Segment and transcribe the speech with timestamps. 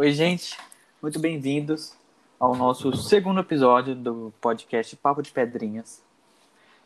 [0.00, 0.56] Oi, gente,
[1.02, 1.92] muito bem-vindos
[2.38, 6.00] ao nosso segundo episódio do podcast Papo de Pedrinhas.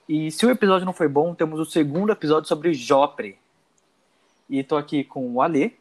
[0.09, 3.39] E se o episódio não foi bom, temos o segundo episódio sobre Jopre.
[4.49, 5.73] E tô aqui com o Alê.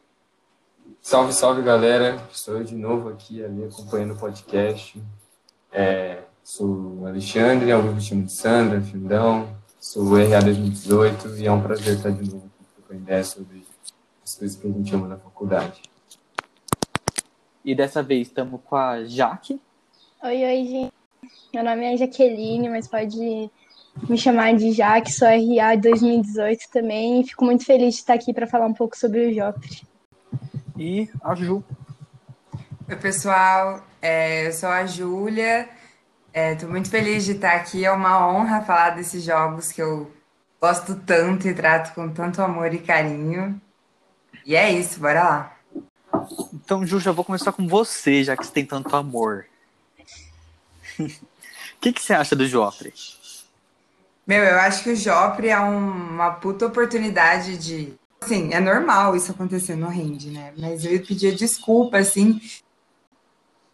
[1.00, 2.22] Salve, salve galera!
[2.30, 5.02] Estou eu de novo aqui ali acompanhando o podcast.
[5.72, 11.46] É, sou o Alexandre, alguns me chamam de Sandra, Findão, sou o RA 2018 e
[11.46, 13.66] é um prazer estar de novo aqui trocando ideia sobre
[14.22, 15.91] as coisas que a gente ama na faculdade.
[17.64, 19.60] E dessa vez estamos com a Jaque.
[20.22, 20.92] Oi, oi, gente.
[21.54, 23.50] Meu nome é Jaqueline, mas pode
[24.08, 28.32] me chamar de Jaque, sou RA 2018 também e fico muito feliz de estar aqui
[28.32, 29.82] para falar um pouco sobre o Jopre.
[30.76, 31.62] E a Ju.
[32.88, 33.84] Oi, pessoal.
[34.00, 35.68] É, eu sou a Júlia.
[36.34, 37.84] Estou muito feliz de estar aqui.
[37.84, 40.10] É uma honra falar desses jogos que eu
[40.60, 43.60] gosto tanto e trato com tanto amor e carinho.
[44.44, 45.56] E é isso, bora lá.
[46.52, 49.46] Então, Ju, já vou começar com você, já que você tem tanto amor.
[50.98, 51.06] O
[51.80, 52.92] que, que você acha do Joffrey?
[54.26, 57.94] Meu, eu acho que o Joffrey é um, uma puta oportunidade de.
[58.20, 60.52] Assim, é normal isso acontecer no Rende, né?
[60.56, 62.40] Mas eu pedia desculpa, assim.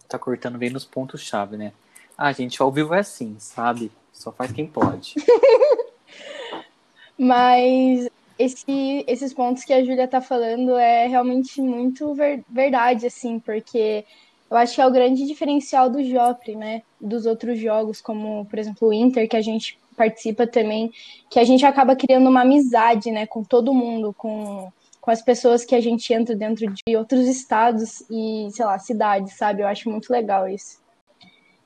[0.08, 1.72] Tá cortando bem nos pontos-chave, né?
[2.16, 3.92] Ah, gente, ao vivo é assim, sabe?
[4.10, 5.14] Só faz quem pode.
[7.18, 8.08] Mas
[8.38, 14.04] esse, esses pontos que a Júlia tá falando é realmente muito ver, verdade, assim, porque
[14.50, 16.82] eu acho que é o grande diferencial do Joffre, né?
[17.00, 20.92] Dos outros jogos, como, por exemplo, o Inter, que a gente participa também,
[21.28, 25.64] que a gente acaba criando uma amizade, né, com todo mundo, com, com as pessoas
[25.64, 29.62] que a gente entra dentro de outros estados e, sei lá, cidades, sabe?
[29.62, 30.78] Eu acho muito legal isso.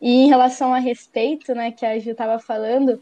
[0.03, 3.01] E em relação a respeito, né, que a Ju estava falando,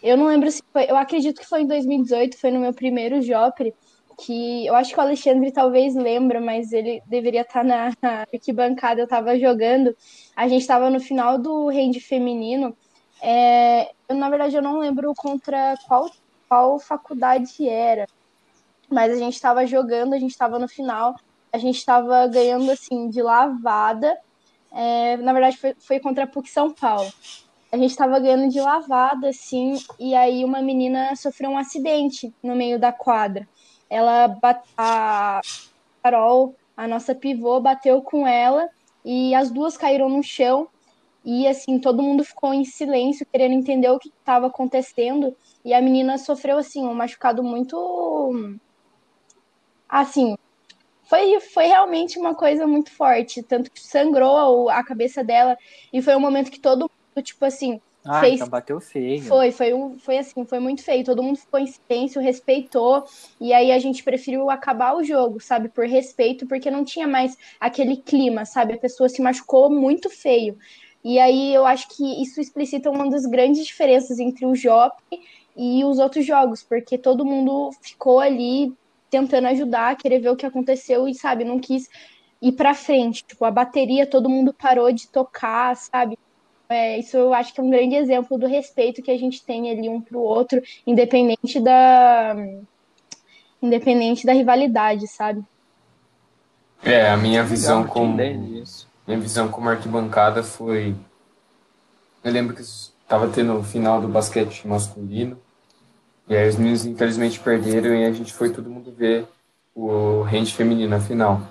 [0.00, 3.20] eu não lembro se foi, eu acredito que foi em 2018, foi no meu primeiro
[3.20, 3.74] Jopre,
[4.16, 8.20] que eu acho que o Alexandre talvez lembra, mas ele deveria estar tá na, na
[8.32, 9.92] arquibancada, eu estava jogando,
[10.36, 12.76] a gente estava no final do rende feminino,
[13.20, 16.08] é, eu, na verdade eu não lembro contra qual,
[16.48, 18.06] qual faculdade era,
[18.88, 21.16] mas a gente estava jogando, a gente estava no final,
[21.52, 24.16] a gente estava ganhando assim de lavada,
[24.72, 27.10] é, na verdade, foi, foi contra a PUC São Paulo.
[27.72, 32.56] A gente estava ganhando de lavada, assim, e aí uma menina sofreu um acidente no
[32.56, 33.48] meio da quadra.
[33.88, 34.36] Ela,
[34.76, 35.40] a
[36.02, 38.68] Carol, a nossa pivô, bateu com ela
[39.04, 40.68] e as duas caíram no chão.
[41.24, 45.36] E assim, todo mundo ficou em silêncio, querendo entender o que estava acontecendo.
[45.64, 48.58] E a menina sofreu assim um machucado muito
[49.88, 50.36] assim,
[51.10, 53.42] foi, foi realmente uma coisa muito forte.
[53.42, 55.58] Tanto que sangrou a cabeça dela.
[55.92, 57.80] E foi um momento que todo mundo, tipo assim.
[58.06, 58.36] Ah, fez...
[58.36, 59.20] então bateu feio.
[59.24, 61.04] Foi, foi, um, foi assim, foi muito feio.
[61.04, 63.04] Todo mundo ficou em silêncio, respeitou.
[63.40, 65.68] E aí a gente preferiu acabar o jogo, sabe?
[65.68, 68.74] Por respeito, porque não tinha mais aquele clima, sabe?
[68.74, 70.56] A pessoa se machucou muito feio.
[71.02, 74.96] E aí eu acho que isso explicita uma das grandes diferenças entre o Jop
[75.56, 78.72] e os outros jogos, porque todo mundo ficou ali
[79.10, 81.88] tentando ajudar, querer ver o que aconteceu e, sabe, não quis
[82.40, 83.24] ir para frente.
[83.24, 86.18] Tipo, a bateria, todo mundo parou de tocar, sabe?
[86.68, 89.70] É, isso eu acho que é um grande exemplo do respeito que a gente tem
[89.70, 92.36] ali um pro outro, independente da
[93.60, 95.42] independente da rivalidade, sabe?
[96.82, 100.94] É, a minha visão como minha visão como arquibancada foi
[102.22, 105.36] eu lembro que estava tendo o final do basquete masculino
[106.30, 109.26] e aí os meninos infelizmente perderam e a gente foi todo mundo ver
[109.74, 111.42] o rende feminino na final.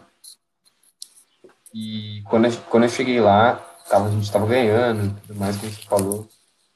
[1.73, 3.55] E quando eu, quando eu cheguei lá,
[3.89, 6.29] tava, a gente estava ganhando tudo mais, como você falou.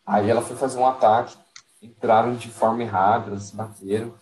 [0.06, 1.38] Aí ela foi fazer um ataque,
[1.82, 4.14] entraram de forma errada, se bateram.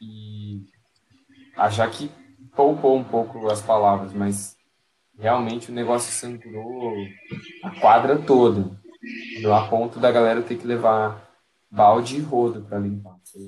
[0.00, 0.62] E
[1.56, 2.08] a Jaque
[2.54, 4.56] poupou um pouco as palavras, mas
[5.18, 6.94] realmente o negócio sangrou
[7.64, 8.70] a quadra toda.
[9.52, 11.25] A ponto da galera ter que levar
[11.76, 13.16] balde e rodo para limpar.
[13.30, 13.42] Foi,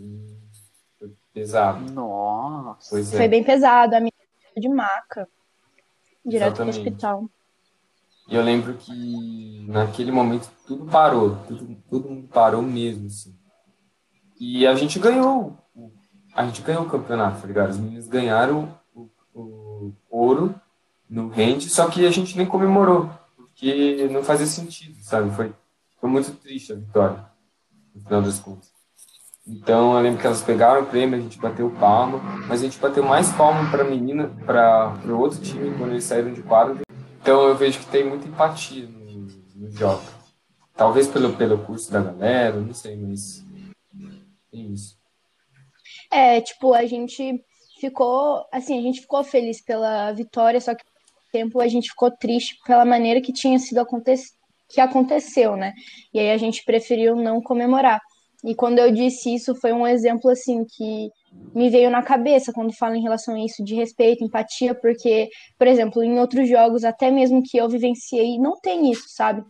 [0.99, 1.91] foi, pesado.
[1.91, 2.91] Nossa.
[2.91, 3.17] Pois é.
[3.17, 3.97] Foi bem pesado.
[3.97, 4.13] A minha
[4.57, 5.27] de maca.
[6.25, 7.25] Direto pro hospital.
[8.29, 11.37] E eu lembro que naquele momento tudo parou.
[11.49, 13.35] Tudo, todo mundo parou mesmo, assim.
[14.39, 15.57] E a gente ganhou.
[16.35, 17.71] A gente ganhou o campeonato, tá ligado?
[17.71, 20.55] Os meninos ganharam o, o ouro
[21.09, 25.35] no rende, só que a gente nem comemorou, porque não fazia sentido, sabe?
[25.35, 25.53] Foi,
[25.99, 27.28] foi muito triste a vitória
[27.99, 28.73] no final das contas.
[29.47, 32.79] Então eu lembro que elas pegaram o prêmio, a gente bateu palma, mas a gente
[32.79, 36.81] bateu mais palma para a menina, para o outro time quando eles saíram de quadro.
[37.23, 40.03] Então eu vejo que tem muita empatia no, no jogo.
[40.77, 43.45] Talvez pelo, pelo curso da galera, não sei, mas
[44.53, 44.97] é isso.
[46.11, 47.43] É, tipo, a gente
[47.81, 50.85] ficou, assim, a gente ficou feliz pela vitória, só que
[51.33, 54.38] tempo a gente ficou triste pela maneira que tinha sido acontecido
[54.69, 55.73] que aconteceu, né?
[56.13, 58.01] E aí a gente preferiu não comemorar.
[58.45, 61.11] E quando eu disse isso, foi um exemplo assim que
[61.55, 65.29] me veio na cabeça quando falo em relação a isso de respeito, empatia, porque,
[65.59, 69.43] por exemplo, em outros jogos, até mesmo que eu vivenciei, não tem isso, sabe?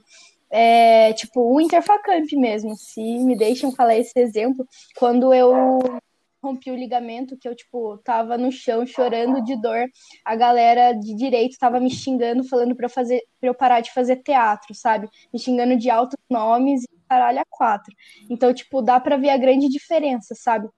[0.50, 4.66] É, tipo, o Interfacamp mesmo, se me deixam falar esse exemplo,
[4.96, 5.80] quando eu
[6.42, 9.86] rompi o ligamento, que eu, tipo, tava no chão chorando de dor,
[10.24, 13.92] a galera de direito tava me xingando, falando pra eu, fazer, pra eu parar de
[13.92, 15.08] fazer teatro, sabe?
[15.32, 17.94] Me xingando de altos nomes e caralho a quatro.
[18.30, 20.68] Então, tipo, dá pra ver a grande diferença, sabe?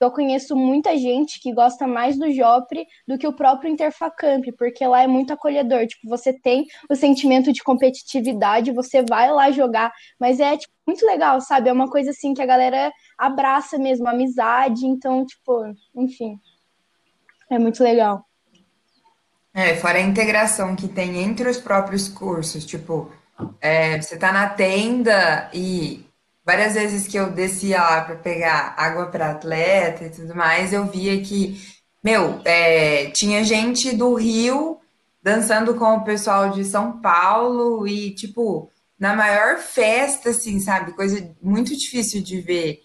[0.00, 4.86] Eu conheço muita gente que gosta mais do Jopre do que o próprio Interfacamp, porque
[4.86, 5.86] lá é muito acolhedor.
[5.86, 11.04] Tipo, você tem o sentimento de competitividade, você vai lá jogar, mas é tipo, muito
[11.04, 11.68] legal, sabe?
[11.68, 14.86] É uma coisa assim que a galera abraça mesmo, amizade.
[14.86, 16.38] Então, tipo, enfim,
[17.50, 18.24] é muito legal.
[19.52, 23.10] É, fora a integração que tem entre os próprios cursos, tipo,
[23.60, 26.07] é, você tá na tenda e
[26.48, 30.86] várias vezes que eu descia lá para pegar água para atleta e tudo mais, eu
[30.86, 31.60] via que,
[32.02, 34.80] meu, é, tinha gente do Rio
[35.22, 40.92] dançando com o pessoal de São Paulo e, tipo, na maior festa, assim, sabe?
[40.92, 42.80] Coisa muito difícil de ver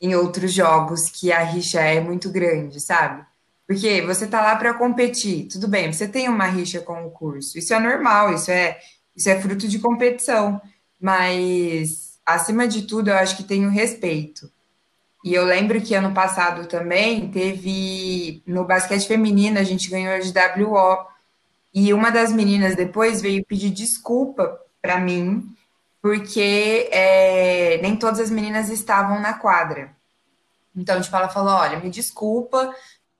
[0.00, 3.26] em outros jogos que a rixa é muito grande, sabe?
[3.66, 7.58] Porque você tá lá para competir, tudo bem, você tem uma rixa com o curso,
[7.58, 8.78] isso é normal, isso é,
[9.14, 10.58] isso é fruto de competição,
[10.98, 14.50] mas acima de tudo, eu acho que tem o respeito.
[15.24, 20.32] E eu lembro que ano passado também teve no basquete feminino, a gente ganhou de
[20.64, 21.06] WO.
[21.72, 25.54] E uma das meninas depois veio pedir desculpa para mim,
[26.02, 29.94] porque é, nem todas as meninas estavam na quadra.
[30.74, 32.74] Então, tipo, ela falou: olha, me desculpa,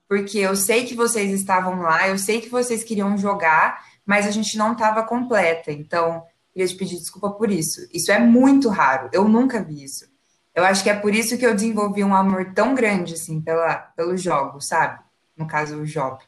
[0.07, 4.31] porque eu sei que vocês estavam lá, eu sei que vocês queriam jogar, mas a
[4.31, 5.71] gente não estava completa.
[5.71, 6.23] Então,
[6.53, 7.87] Queria te pedir desculpa por isso.
[7.91, 9.09] Isso é muito raro.
[9.11, 10.05] Eu nunca vi isso.
[10.53, 13.75] Eu acho que é por isso que eu desenvolvi um amor tão grande, assim, pela,
[13.75, 14.99] pelo jogo, sabe?
[15.35, 16.23] No caso, o job.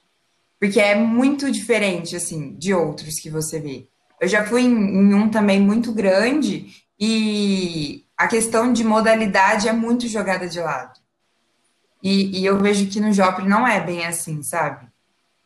[0.60, 3.88] Porque é muito diferente, assim, de outros que você vê.
[4.20, 9.74] Eu já fui em, em um também muito grande e a questão de modalidade é
[9.74, 11.00] muito jogada de lado.
[12.02, 14.88] E, e eu vejo que no Jopre não é bem assim, sabe?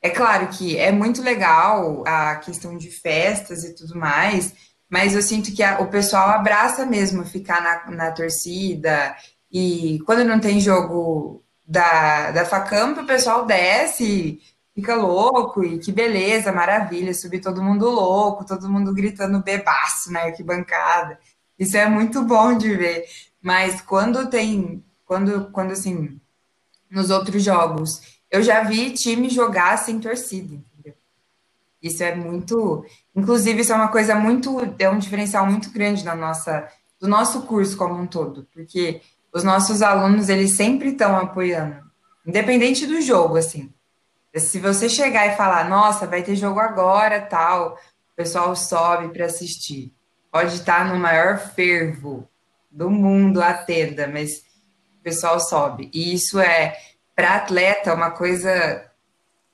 [0.01, 4.53] É claro que é muito legal a questão de festas e tudo mais,
[4.89, 9.15] mas eu sinto que a, o pessoal abraça mesmo ficar na, na torcida,
[9.51, 14.41] e quando não tem jogo da, da Facamp, o pessoal desce,
[14.73, 20.21] fica louco, e que beleza, maravilha, subir todo mundo louco, todo mundo gritando bebaço na
[20.21, 21.19] arquibancada.
[21.57, 23.05] Isso é muito bom de ver.
[23.41, 26.19] Mas quando tem, quando, quando assim,
[26.89, 28.01] nos outros jogos,
[28.31, 30.57] eu já vi time jogar sem torcida?
[31.81, 32.85] Isso é muito,
[33.19, 37.43] Inclusive, isso é uma coisa muito, é um diferencial muito grande na nossa, do nosso
[37.43, 39.01] curso como um todo, porque
[39.33, 41.83] os nossos alunos, eles sempre estão apoiando,
[42.25, 43.73] independente do jogo, assim.
[44.35, 47.73] Se você chegar e falar, nossa, vai ter jogo agora, tal,
[48.13, 49.93] o pessoal sobe para assistir.
[50.31, 52.29] Pode estar no maior fervo
[52.71, 54.43] do mundo a tenda, mas
[54.99, 55.89] o pessoal sobe.
[55.93, 56.77] E isso é,
[57.15, 58.88] para atleta, uma coisa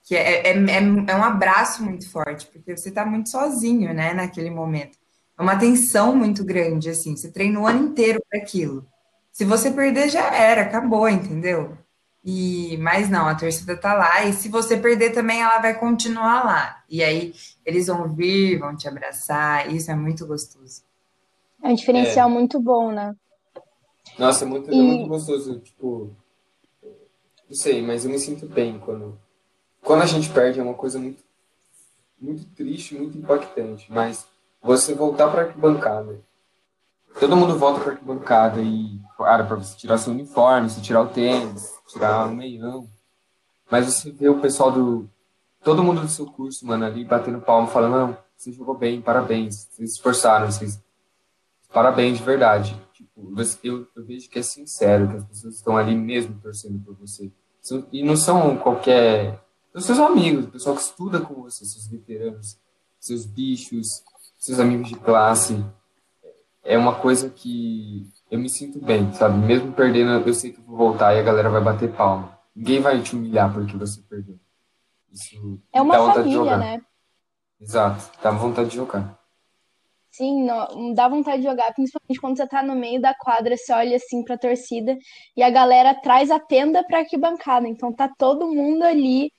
[0.05, 4.13] que é, é, é, é um abraço muito forte, porque você está muito sozinho, né,
[4.13, 4.99] naquele momento.
[5.37, 8.85] É uma tensão muito grande, assim, você treina o ano inteiro para aquilo.
[9.31, 11.75] Se você perder, já era, acabou, entendeu?
[12.23, 16.45] E, mas não, a torcida tá lá, e se você perder também, ela vai continuar
[16.45, 16.83] lá.
[16.87, 17.33] E aí
[17.65, 20.83] eles vão vir, vão te abraçar, isso é muito gostoso.
[21.63, 22.31] É um diferencial é.
[22.31, 23.15] muito bom, né?
[24.19, 24.79] Nossa, é muito, e...
[24.79, 26.15] é muito gostoso, tipo,
[27.49, 29.24] não sei, mas eu me sinto bem quando
[29.85, 31.23] quando a gente perde é uma coisa muito,
[32.19, 33.89] muito triste, muito impactante.
[33.89, 34.27] Mas
[34.61, 36.19] você voltar para a arquibancada,
[37.19, 41.03] todo mundo volta para a arquibancada e, cara, para você tirar seu uniforme, você tirar
[41.03, 42.89] o tênis, tirar o meião.
[43.71, 45.07] Mas você vê o pessoal do.
[45.63, 49.67] Todo mundo do seu curso, mano, ali batendo palma, falando: não, você jogou bem, parabéns,
[49.69, 50.83] vocês esforçaram, vocês.
[51.71, 52.79] Parabéns de verdade.
[52.93, 56.95] Tipo, eu, eu vejo que é sincero, que as pessoas estão ali mesmo torcendo por
[56.95, 57.31] você.
[57.91, 59.44] E não são qualquer
[59.79, 62.57] os seus amigos, o pessoal que estuda com você, seus veteranos,
[62.99, 64.03] seus bichos,
[64.37, 65.63] seus amigos de classe.
[66.63, 69.37] É uma coisa que eu me sinto bem, sabe?
[69.37, 72.39] Mesmo perdendo, eu sei que vou voltar e a galera vai bater palma.
[72.55, 74.39] Ninguém vai te humilhar porque você perdeu.
[75.11, 76.57] Isso é uma dá vontade família, de jogar.
[76.57, 76.81] né?
[77.61, 79.19] Exato, dá vontade de jogar.
[80.11, 83.73] Sim, não, dá vontade de jogar, principalmente quando você tá no meio da quadra, você
[83.73, 84.97] olha assim pra torcida
[85.35, 87.67] e a galera traz a tenda pra arquibancada.
[87.67, 89.29] Então tá todo mundo ali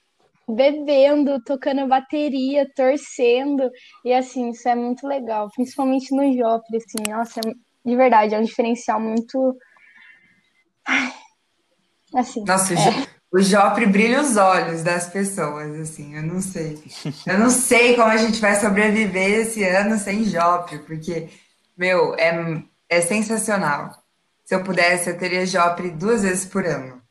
[0.48, 3.70] bebendo, tocando bateria, torcendo.
[4.04, 7.52] E assim, isso é muito legal, principalmente no Jopre, assim, nossa, é,
[7.84, 9.56] de verdade, é um diferencial muito.
[12.14, 12.44] Assim.
[12.44, 12.76] Nossa, é.
[13.32, 16.82] o Jopre brilha os olhos das pessoas, assim, eu não sei.
[17.26, 21.28] Eu não sei como a gente vai sobreviver esse ano sem Jopre, porque,
[21.76, 23.90] meu, é, é sensacional.
[24.44, 27.02] Se eu pudesse, eu teria Jopre duas vezes por ano.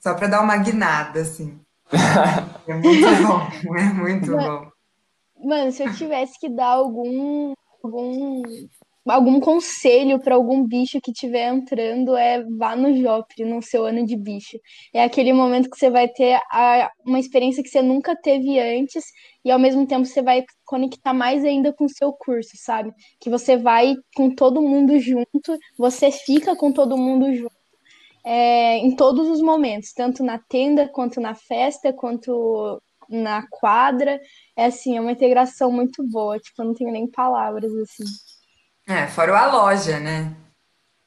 [0.00, 1.58] Só para dar uma guinada, assim.
[2.66, 4.70] É muito bom, é muito bom.
[5.42, 8.42] Mano, se eu tivesse que dar algum algum
[9.06, 14.04] algum conselho para algum bicho que estiver entrando é vá no Jopre no seu ano
[14.04, 14.58] de bicho.
[14.92, 19.04] É aquele momento que você vai ter a, uma experiência que você nunca teve antes
[19.44, 22.92] e ao mesmo tempo você vai conectar mais ainda com o seu curso, sabe?
[23.20, 27.57] Que você vai com todo mundo junto, você fica com todo mundo junto
[28.30, 34.20] é, em todos os momentos, tanto na tenda, quanto na festa, quanto na quadra.
[34.54, 38.04] É assim, é uma integração muito boa, tipo, eu não tenho nem palavras assim.
[38.86, 40.36] É, fora a loja, né?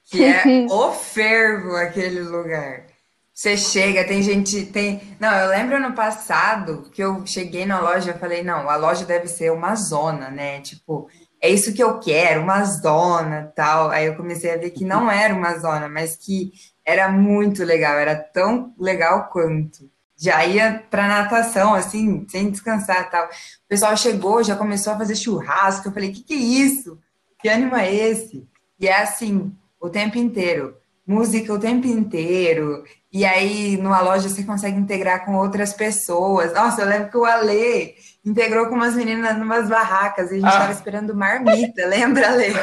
[0.06, 2.88] Que é o fervo aquele lugar.
[3.32, 5.16] Você chega, tem gente, tem.
[5.20, 9.06] Não, eu lembro no passado que eu cheguei na loja, eu falei, não, a loja
[9.06, 10.60] deve ser uma zona, né?
[10.62, 11.08] Tipo,
[11.42, 13.90] é isso que eu quero, uma zona, tal.
[13.90, 16.52] Aí eu comecei a ver que não era uma zona, mas que
[16.86, 19.90] era muito legal, era tão legal quanto.
[20.16, 23.26] Já ia para natação, assim, sem descansar tal.
[23.26, 25.88] O pessoal chegou, já começou a fazer churrasco.
[25.88, 27.00] Eu falei: que que é isso?
[27.40, 28.48] Que ânimo é esse?
[28.80, 30.78] E é assim, o tempo inteiro.
[31.08, 32.84] Música o tempo inteiro.
[33.12, 36.54] E aí, numa loja, você consegue integrar com outras pessoas.
[36.54, 37.96] Nossa, eu lembro que o Ale
[38.26, 40.74] integrou com umas meninas numas barracas e a gente estava ah.
[40.74, 41.86] esperando marmita.
[41.88, 42.54] Lembra, Ale?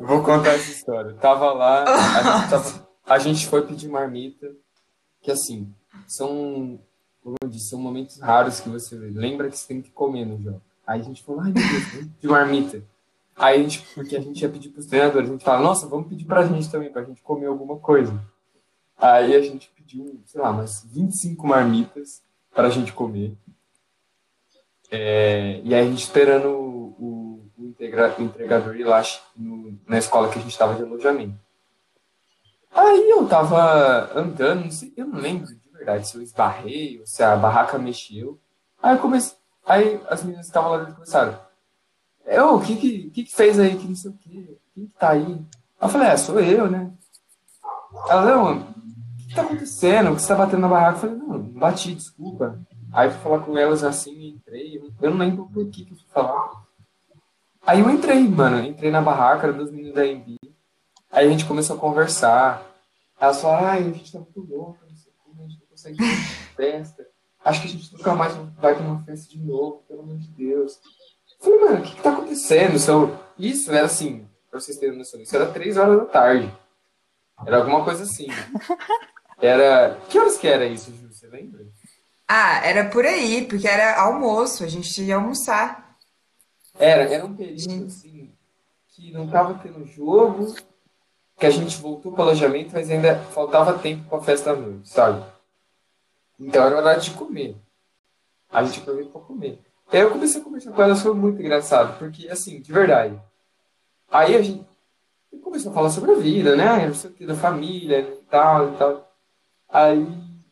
[0.00, 1.14] Vou contar essa história.
[1.14, 4.52] Tava lá, a gente tava a gente foi pedir marmita,
[5.22, 5.72] que assim,
[6.08, 6.80] são,
[7.22, 10.42] como eu disse, são momentos raros que você lembra que você tem que comer no
[10.42, 10.60] jogo.
[10.84, 12.82] Aí a gente falou, ai meu Deus, vamos pedir marmita.
[13.36, 15.86] Aí a gente, porque a gente ia pedir para os treinadores, a gente fala, nossa,
[15.86, 18.18] vamos pedir para a gente também, para a gente comer alguma coisa.
[18.98, 22.22] Aí a gente pediu, sei lá, umas 25 marmitas
[22.52, 23.36] para a gente comer.
[24.90, 29.02] É, e aí a gente esperando o, o, integra, o entregador ir lá
[29.36, 31.38] no, na escola que a gente estava de alojamento.
[32.70, 37.06] Aí eu tava andando, não sei, eu não lembro de verdade se eu esbarrei ou
[37.06, 38.38] se a barraca mexeu.
[38.82, 41.38] Aí comecei, aí as meninas que estavam lá dentro começaram.
[42.26, 43.76] Eu, o que que, que que fez aí?
[43.76, 44.58] Que não sei o quê?
[44.74, 45.40] Quem que tá aí?
[45.80, 46.90] Eu falei, é, sou eu, né?
[48.08, 48.64] Ela, não, o
[49.16, 50.10] que, que tá acontecendo?
[50.10, 50.96] O que você tá batendo na barraca?
[50.96, 52.58] Eu falei, não, bati, desculpa.
[52.92, 54.80] Aí fui falar com elas assim e entrei.
[55.00, 56.64] Eu não lembro por que que eu fui falar.
[57.66, 58.64] Aí eu entrei, mano.
[58.64, 60.38] Entrei na barraca, dos meninos da MB.
[61.10, 62.64] Aí a gente começou a conversar.
[63.20, 66.02] Elas falaram, ai, a gente tá muito louco, não sei como, a gente não consegue
[66.02, 66.16] ir
[66.54, 67.06] festa.
[67.44, 70.28] Acho que a gente nunca mais vai para uma festa de novo, pelo amor de
[70.28, 70.78] Deus.
[71.40, 72.78] Eu falei, mano, o que, que tá acontecendo?
[72.78, 73.16] Seu...
[73.38, 76.52] Isso era assim, pra vocês terem noção, isso era três horas da tarde.
[77.46, 78.26] Era alguma coisa assim.
[79.38, 79.98] Era.
[80.08, 81.12] Que horas que era isso, Ju?
[81.12, 81.62] Você lembra?
[82.28, 85.96] Ah, era por aí, porque era almoço, a gente ia almoçar.
[86.78, 88.32] Era, era um período assim
[88.88, 90.54] que não tava tendo jogo,
[91.38, 94.60] que a gente voltou para o alojamento, mas ainda faltava tempo para a festa da
[94.60, 95.24] noite, sabe?
[96.40, 97.56] Então era hora de comer.
[98.50, 99.60] A gente aproveitou para comer.
[99.92, 103.20] E aí eu comecei a conversar com elas, foi muito engraçado, porque, assim, de verdade.
[104.10, 104.64] Aí a gente
[105.42, 106.86] começou a falar sobre a vida, né?
[106.86, 109.12] Não sei o que, da família e tal e tal.
[109.68, 110.06] Aí,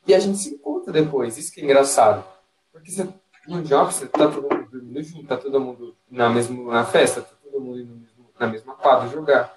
[0.06, 0.58] e a gente se
[0.92, 2.24] depois, isso que é engraçado.
[2.72, 3.08] Porque você,
[3.48, 7.22] no job, você tá todo mundo dormindo junto, tá todo mundo na, mesma, na festa,
[7.22, 8.04] tá todo mundo indo
[8.38, 9.56] na mesma quadra jogar.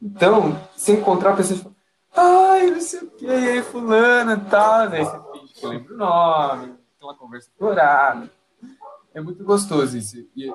[0.00, 1.74] Então, se encontrar a pessoa, tipo,
[2.16, 5.04] ai, não sei o que, aí, fulana, tal, né?
[5.04, 8.30] Você finge que lembra o nome, aquela conversa dourada.
[9.14, 10.16] É muito gostoso isso.
[10.34, 10.52] E,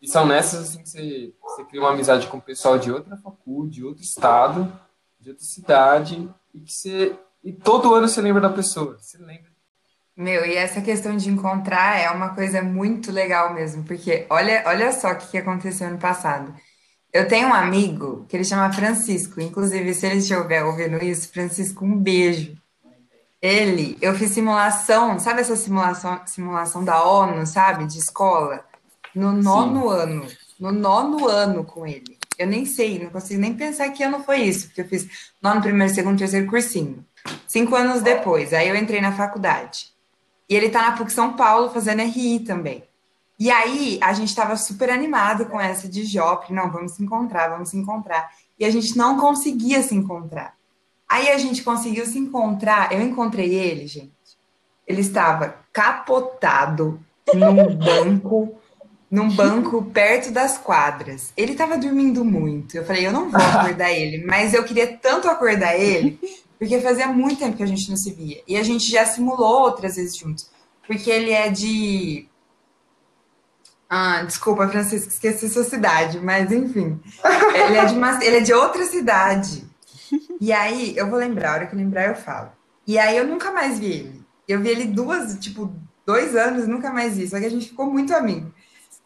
[0.00, 3.16] e são nessas assim que você, você cria uma amizade com o pessoal de outra
[3.16, 4.72] faculdade, de outro estado,
[5.18, 7.18] de outra cidade, e que você.
[7.48, 8.98] E todo ano você lembra da pessoa.
[9.00, 9.50] Você lembra.
[10.14, 14.92] Meu, e essa questão de encontrar é uma coisa muito legal mesmo, porque olha, olha
[14.92, 16.54] só o que aconteceu no passado.
[17.10, 19.40] Eu tenho um amigo que ele chama Francisco.
[19.40, 22.54] Inclusive, se ele estiver ouvindo isso, Francisco, um beijo.
[23.40, 28.62] Ele, eu fiz simulação, sabe essa simulação, simulação da ONU, sabe, de escola?
[29.14, 29.96] No nono Sim.
[30.02, 30.26] ano.
[30.60, 32.18] No nono ano com ele.
[32.38, 35.08] Eu nem sei, não consigo nem pensar que ano foi isso, porque eu fiz
[35.40, 37.07] nono, primeiro, segundo, terceiro cursinho.
[37.46, 39.92] Cinco anos depois, aí eu entrei na faculdade.
[40.48, 42.84] E ele tá na PUC São Paulo fazendo RI também.
[43.38, 47.48] E aí a gente estava super animado com essa de Jopre, não, vamos se encontrar,
[47.48, 48.30] vamos se encontrar.
[48.58, 50.54] E a gente não conseguia se encontrar.
[51.08, 54.12] Aí a gente conseguiu se encontrar, eu encontrei ele, gente.
[54.86, 57.00] Ele estava capotado
[57.32, 58.58] num banco,
[59.10, 61.32] num banco perto das quadras.
[61.36, 62.76] Ele tava dormindo muito.
[62.76, 66.18] Eu falei, eu não vou acordar ele, mas eu queria tanto acordar ele,
[66.58, 68.42] porque fazia muito tempo que a gente não se via.
[68.46, 70.50] E a gente já simulou outras vezes juntos.
[70.86, 72.28] Porque ele é de.
[73.88, 77.00] Ah, desculpa, Francisco, esqueci sua cidade, mas enfim.
[77.54, 78.24] Ele é de, uma...
[78.24, 79.66] ele é de outra cidade.
[80.40, 82.50] E aí, eu vou lembrar, a hora que eu lembrar, eu falo.
[82.86, 84.26] E aí eu nunca mais vi ele.
[84.46, 85.74] Eu vi ele duas, tipo,
[86.06, 87.28] dois anos, nunca mais vi.
[87.28, 88.52] Só que a gente ficou muito amigo.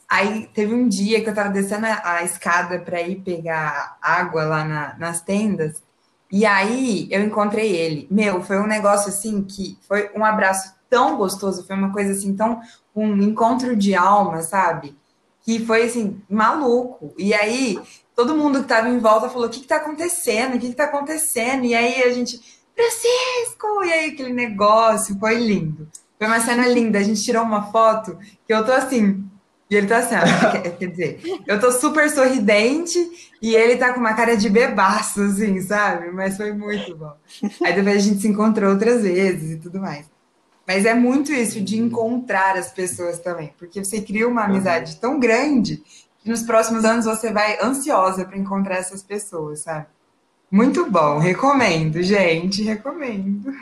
[0.08, 4.44] Aí teve um dia que eu tava descendo a, a escada para ir pegar água
[4.44, 5.82] lá na, nas tendas.
[6.32, 8.08] E aí eu encontrei ele.
[8.10, 12.34] Meu, foi um negócio assim que foi um abraço tão gostoso, foi uma coisa assim,
[12.34, 12.58] tão
[12.96, 14.96] um encontro de alma, sabe?
[15.42, 17.12] Que foi assim, maluco.
[17.18, 17.78] E aí
[18.16, 20.54] todo mundo que tava em volta falou: o que, que tá acontecendo?
[20.54, 21.66] O que, que tá acontecendo?
[21.66, 22.40] E aí a gente,
[22.74, 23.84] Francisco!
[23.84, 25.86] E aí aquele negócio foi lindo.
[26.18, 26.98] Foi uma cena linda.
[26.98, 29.22] A gente tirou uma foto que eu tô assim.
[29.72, 32.98] E ele tá assim, ó, quer dizer, eu tô super sorridente
[33.40, 36.10] e ele tá com uma cara de bebaço, assim, sabe?
[36.10, 37.14] Mas foi muito bom.
[37.64, 40.10] Aí depois a gente se encontrou outras vezes e tudo mais.
[40.68, 45.18] Mas é muito isso de encontrar as pessoas também, porque você cria uma amizade tão
[45.18, 45.82] grande
[46.18, 49.86] que nos próximos anos você vai ansiosa para encontrar essas pessoas, sabe?
[50.50, 53.54] Muito bom, recomendo, gente, recomendo.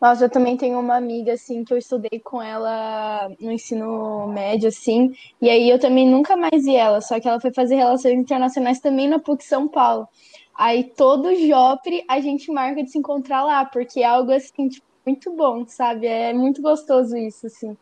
[0.00, 4.68] Nossa, eu também tenho uma amiga, assim, que eu estudei com ela no ensino médio,
[4.68, 5.12] assim,
[5.42, 8.78] e aí eu também nunca mais vi ela, só que ela foi fazer relações internacionais
[8.78, 10.08] também na PUC São Paulo.
[10.56, 14.86] Aí todo Jopre a gente marca de se encontrar lá, porque é algo, assim, tipo,
[15.04, 16.06] muito bom, sabe?
[16.06, 17.76] É muito gostoso isso, assim.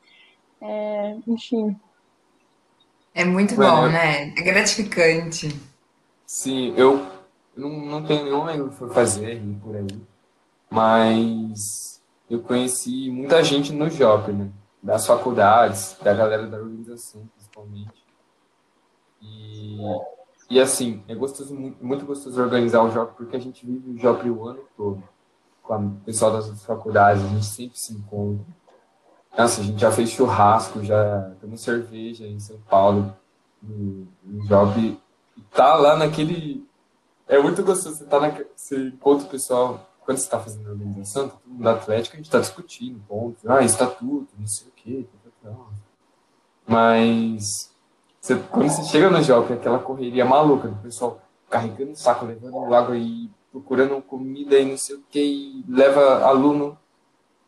[0.61, 1.77] É, enfim.
[3.15, 4.29] É muito bom, né?
[4.29, 5.49] É gratificante.
[6.27, 7.07] Sim, eu
[7.57, 9.87] não, não tenho nenhum amigo que foi fazer por aí,
[10.71, 11.96] mas
[12.29, 14.51] eu conheci muita gente no Job, né?
[14.83, 18.05] Das faculdades, da galera da organização, principalmente.
[19.21, 19.79] E,
[20.51, 24.31] e assim, é gostoso, muito, gostoso organizar o Job, porque a gente vive o Job
[24.31, 25.03] o ano todo.
[25.63, 28.47] Com o pessoal das faculdades, a gente sempre se encontra.
[29.37, 33.15] Nossa, a gente já fez churrasco, já tomou cerveja em São Paulo,
[33.61, 34.99] no, no Job.
[35.37, 36.67] E tá lá naquele
[37.29, 37.97] é muito gostoso.
[37.97, 41.65] Você, tá na, você encontra o pessoal, quando você está fazendo a organização, tá mundo
[41.65, 45.05] da Atlética, a gente está discutindo pontos, ah, estatuto, não sei o quê.
[45.13, 45.65] Tá, tá, tá.
[46.67, 47.75] Mas
[48.21, 52.73] você, quando você chega no jogo, é aquela correria maluca do pessoal carregando saco, levando
[52.73, 56.79] água e procurando comida e não sei o que, e leva aluno.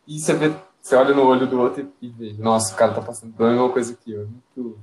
[0.06, 2.92] E você vê, você olha no olho do outro e, e vê, nossa, o cara
[2.92, 4.22] tá passando pela mesma coisa que eu.
[4.22, 4.78] É muito,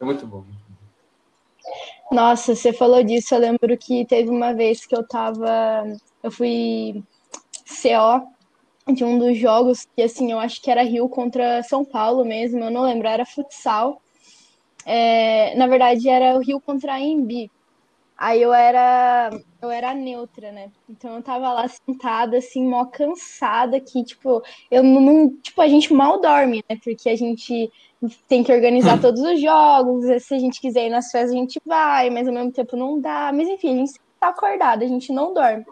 [0.00, 0.38] é muito bom.
[0.38, 2.14] Muito bom.
[2.14, 3.34] Nossa, você falou disso.
[3.34, 5.82] Eu lembro que teve uma vez que eu tava.
[6.22, 7.02] Eu fui
[7.66, 8.28] CO
[8.92, 12.64] de um dos jogos, que assim, eu acho que era Rio contra São Paulo mesmo,
[12.64, 14.00] eu não lembro, era futsal.
[14.84, 17.50] É, na verdade, era o Rio contra a Embi.
[18.16, 19.30] Aí eu era
[19.60, 20.70] eu era neutra, né?
[20.88, 25.30] Então eu tava lá sentada, assim, mó cansada, que, tipo, eu não.
[25.40, 26.76] Tipo, a gente mal dorme, né?
[26.82, 27.70] Porque a gente
[28.28, 30.04] tem que organizar todos os jogos.
[30.24, 33.00] Se a gente quiser ir nas festas, a gente vai, mas ao mesmo tempo não
[33.00, 33.32] dá.
[33.32, 35.64] Mas enfim, a gente tá acordada, a gente não dorme.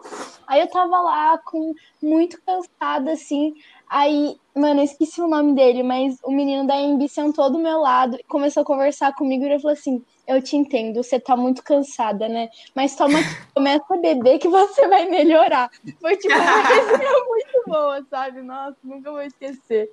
[0.45, 3.53] Aí eu tava lá com muito cansada, assim.
[3.89, 7.79] Aí, mano, eu esqueci o nome dele, mas o menino da MB sentou do meu
[7.79, 11.37] lado e começou a conversar comigo e ele falou assim: Eu te entendo, você tá
[11.37, 12.49] muito cansada, né?
[12.75, 13.17] Mas toma
[13.55, 15.69] começa a beber que você vai melhorar.
[16.01, 18.41] Foi tipo uma coisa muito boa, sabe?
[18.41, 19.89] Nossa, nunca vou esquecer.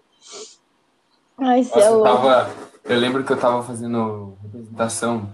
[1.39, 2.51] Ai, Nossa, eu, tava,
[2.83, 5.31] eu lembro que eu tava fazendo representação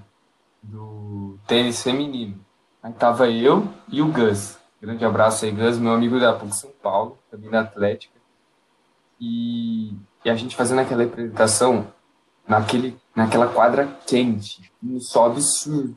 [0.62, 2.43] do tênis feminino.
[2.84, 4.58] Aí tava eu e o Gus.
[4.78, 8.12] Grande abraço aí, Gus, meu amigo da PUC São Paulo, também da Atlética.
[9.18, 11.86] E, e a gente fazendo aquela representação
[12.46, 15.96] naquele, naquela quadra quente, no sol absurdo,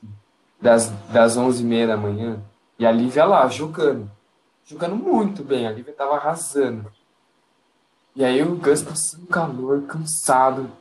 [0.61, 2.39] das, das 11h30 da manhã.
[2.79, 4.09] E a Lívia lá, jogando.
[4.63, 6.89] Jogando muito bem, a Lívia tava arrasando.
[8.15, 10.71] E aí o Gus passando calor, cansado,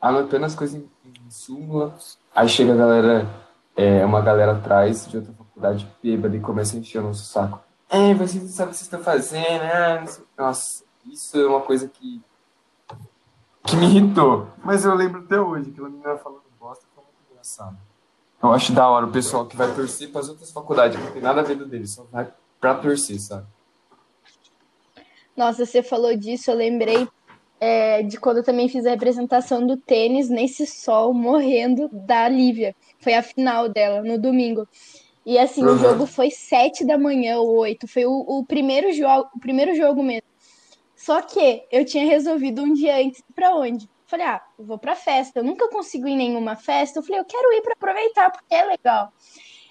[0.00, 1.94] anotando as coisas em, em súmula.
[2.34, 3.43] Aí chega a galera,
[3.76, 7.60] é, uma galera atrás de outra faculdade bêbada e começa a encher o nosso saco.
[7.88, 9.62] É, vocês não sabem o que vocês estão fazendo.
[9.62, 10.04] Ah,
[10.38, 12.20] Nossa, isso é uma coisa que,
[13.64, 14.48] que me irritou.
[14.64, 17.76] Mas eu lembro até hoje, aquela menina falando bosta foi muito engraçado.
[18.42, 21.22] Eu acho da hora o pessoal que vai torcer para as outras faculdades, não tem
[21.22, 23.46] nada a ver do dele, só vai para torcer, sabe?
[25.36, 27.08] Nossa, você falou disso, eu lembrei
[27.60, 32.74] é, de quando eu também fiz a representação do tênis nesse sol morrendo da Lívia.
[33.04, 34.66] Foi a final dela, no domingo.
[35.26, 35.74] E assim, uhum.
[35.74, 37.86] o jogo foi sete da manhã ou oito.
[37.86, 40.26] Foi o, o, primeiro jogo, o primeiro jogo mesmo.
[40.96, 43.88] Só que eu tinha resolvido um dia antes para onde?
[44.06, 45.40] Falei, ah, vou pra festa.
[45.40, 46.98] Eu nunca consigo ir em nenhuma festa.
[46.98, 49.12] Eu falei, eu quero ir para aproveitar, porque é legal.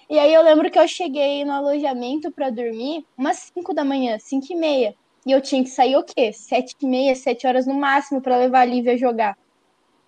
[0.08, 4.16] E aí eu lembro que eu cheguei no alojamento para dormir umas 5 da manhã,
[4.18, 4.94] 5 e meia.
[5.26, 6.32] E eu tinha que sair o quê?
[6.32, 9.36] 7 e meia, 7 horas no máximo para levar a Lívia a jogar.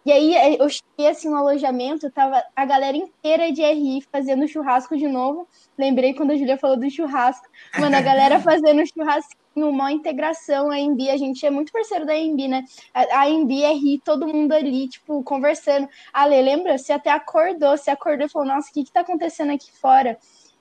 [0.07, 4.47] E aí eh, eu cheguei assim no alojamento, tava a galera inteira de RI fazendo
[4.47, 5.49] churrasco de novo.
[5.77, 7.45] Lembrei quando a Julia falou do churrasco.
[7.77, 12.17] Mano, a galera fazendo churrasquinho, uma integração, a Embi, a gente é muito parceiro da
[12.17, 12.65] Embi, né?
[12.95, 15.89] A, Embi é RI, todo mundo ali, tipo, conversando.
[16.13, 16.79] Ale, lembra?
[16.79, 20.17] Você até acordou, você acordou e falou, nossa, o que que tá acontecendo aqui fora?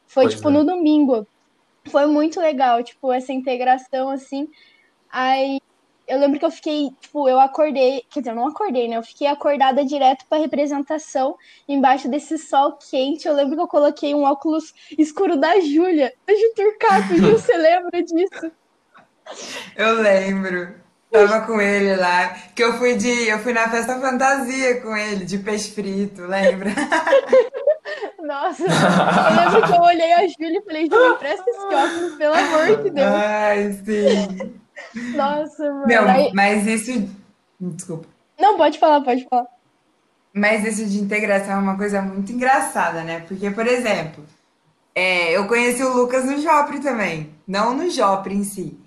[0.08, 0.53] Foi, pois tipo, é.
[0.53, 1.27] no domingo.
[1.91, 4.49] Foi muito legal, tipo, essa integração, assim.
[5.08, 5.60] Aí
[6.08, 8.98] eu lembro que eu fiquei, tipo, eu acordei, quer dizer, eu não acordei, né?
[8.98, 11.36] Eu fiquei acordada direto pra representação,
[11.68, 13.28] embaixo desse sol quente.
[13.28, 18.52] Eu lembro que eu coloquei um óculos escuro da Júlia, da Turcato, você lembra disso?
[19.76, 20.86] Eu lembro.
[21.12, 25.24] Tava com ele lá, que eu fui de, eu fui na festa fantasia com ele,
[25.24, 26.72] de peixe frito, lembra?
[28.22, 32.34] Nossa, eu lembro que eu olhei a Júlia e falei, Júlia, presta esse óculos, pelo
[32.34, 33.08] amor de Deus.
[33.08, 34.64] Ai, sim.
[35.15, 35.88] Nossa, mano.
[35.88, 36.31] Não, Aí...
[36.33, 37.09] mas isso.
[37.59, 38.07] Desculpa.
[38.39, 39.47] Não, pode falar, pode falar.
[40.33, 43.21] Mas isso de integração é uma coisa muito engraçada, né?
[43.21, 44.25] Porque, por exemplo,
[44.93, 47.29] é, eu conheci o Lucas no Jopre também.
[47.47, 48.77] Não no Jopre em si,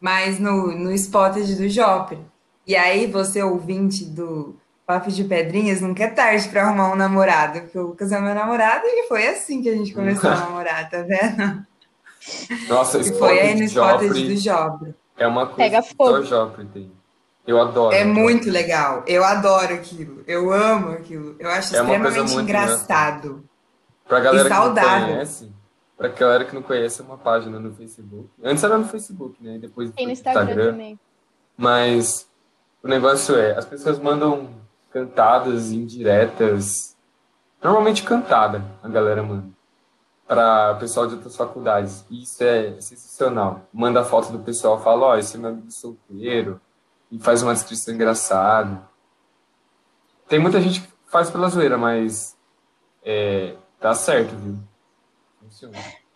[0.00, 2.18] mas no, no Spotted do Jopre.
[2.66, 7.60] E aí, você ouvinte do Papo de Pedrinhas, nunca é tarde para arrumar um namorado,
[7.60, 10.90] porque o Lucas é meu namorado e foi assim que a gente começou a namorar,
[10.90, 11.64] tá vendo?
[12.68, 14.94] Nossa, e foi aí no Spotted do Jopre.
[15.16, 16.92] É uma coisa Pega que só Joffrey tem.
[17.46, 17.94] Eu adoro.
[17.94, 19.04] É muito legal.
[19.06, 20.22] Eu adoro aquilo.
[20.26, 21.36] Eu amo aquilo.
[21.38, 23.28] Eu acho é extremamente engraçado.
[23.28, 23.46] Engraçada.
[24.06, 24.90] Pra galera e saudável.
[24.90, 25.52] que não conhece,
[25.96, 28.28] pra galera que não conhece, é uma página no Facebook.
[28.42, 29.58] Antes era no Facebook, né?
[29.58, 31.00] Depois Tem no Instagram, Instagram também.
[31.56, 32.28] Mas
[32.82, 34.50] o negócio é, as pessoas mandam
[34.90, 36.96] cantadas indiretas.
[37.62, 39.55] Normalmente cantada, a galera manda
[40.26, 42.04] para o pessoal de outras faculdades.
[42.10, 43.62] E isso é sensacional.
[43.72, 46.60] Manda foto do pessoal, fala, ó, oh, esse é meu amigo solteiro,
[47.10, 48.82] e faz uma descrição engraçada.
[50.28, 52.36] Tem muita gente que faz pela zoeira, mas
[53.04, 54.58] é, dá certo, viu?
[55.40, 55.78] Funciona.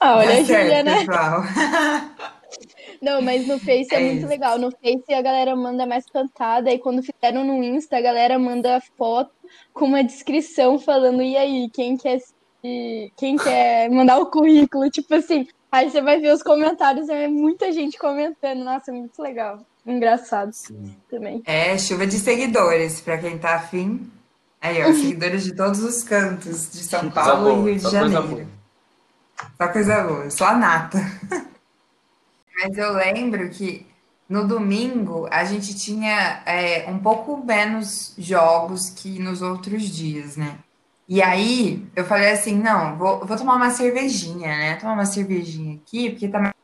[0.00, 1.04] Ah, olha a Julia, né?
[3.02, 4.56] Não, mas no Face é, é muito legal.
[4.56, 8.80] No Face a galera manda mais cantada, e quando fizeram no Insta, a galera manda
[8.96, 9.32] foto
[9.72, 12.20] com uma descrição falando, e aí, quem quer
[12.62, 17.28] e quem quer mandar o currículo, tipo assim, aí você vai ver os comentários, é
[17.28, 19.60] muita gente comentando, nossa, é muito legal.
[19.86, 20.94] Engraçado Sim.
[21.10, 21.42] também.
[21.46, 24.10] É, chuva de seguidores, para quem tá afim.
[24.60, 28.48] Aí, ó, seguidores de todos os cantos de São Paulo boa, e Rio de Janeiro.
[29.56, 30.98] Só coisa boa, só a nata.
[32.60, 33.86] Mas eu lembro que
[34.28, 40.58] no domingo a gente tinha é, um pouco menos jogos que nos outros dias, né?
[41.08, 44.76] E aí eu falei assim, não, vou, vou tomar uma cervejinha, né?
[44.76, 46.54] Tomar uma cervejinha aqui, porque tá.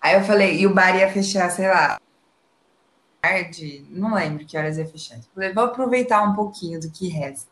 [0.00, 1.98] Aí eu falei, e o bar ia fechar, sei lá,
[3.22, 5.18] tarde, não lembro que horas ia fechar.
[5.34, 7.50] Falei, vou aproveitar um pouquinho do que resta.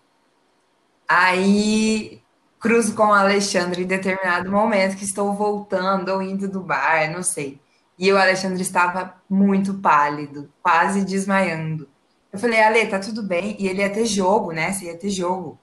[1.08, 2.22] Aí
[2.60, 7.22] cruzo com o Alexandre em determinado momento que estou voltando ou indo do bar, não
[7.22, 7.60] sei.
[7.98, 11.88] E o Alexandre estava muito pálido, quase desmaiando.
[12.32, 13.56] Eu falei, Ale, tá tudo bem?
[13.58, 14.72] E ele ia ter jogo, né?
[14.72, 15.58] Você ia ter jogo.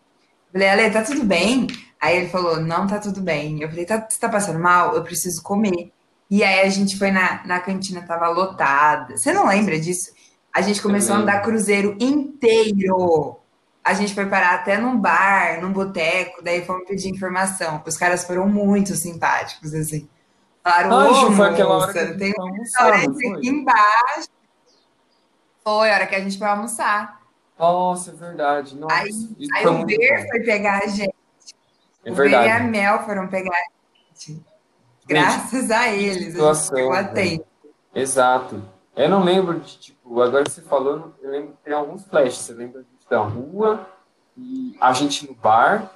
[0.48, 1.66] Eu falei, Ale, tá tudo bem?
[2.00, 3.62] Aí ele falou, não tá tudo bem.
[3.62, 4.96] Eu falei, tá, você tá passando mal?
[4.96, 5.92] Eu preciso comer.
[6.30, 9.18] E aí a gente foi na, na cantina, tava lotada.
[9.18, 10.12] Você não lembra disso?
[10.54, 13.38] A gente começou a andar cruzeiro inteiro.
[13.84, 17.82] A gente foi parar até num bar, num boteco, daí fomos pedir informação.
[17.86, 20.08] Os caras foram muito simpáticos, assim.
[20.64, 24.30] Falaram, ô, foi aquela hora que tem um restaurante aqui embaixo
[25.64, 27.22] foi, a hora que a gente foi almoçar.
[27.58, 28.78] Nossa, é verdade.
[28.78, 29.14] Nossa, aí
[29.56, 31.14] aí o Ber foi pegar a gente.
[32.06, 32.48] É o verdade.
[32.48, 34.44] Ber e a Mel foram pegar a gente.
[35.06, 36.34] Graças gente, a eles.
[36.34, 37.46] Situação, a gente
[37.94, 38.64] Exato.
[38.96, 42.38] Eu não lembro de, tipo, agora você falou, eu lembro que tem alguns flashes.
[42.38, 43.88] Você lembra da rua
[44.38, 45.92] e a gente no bar,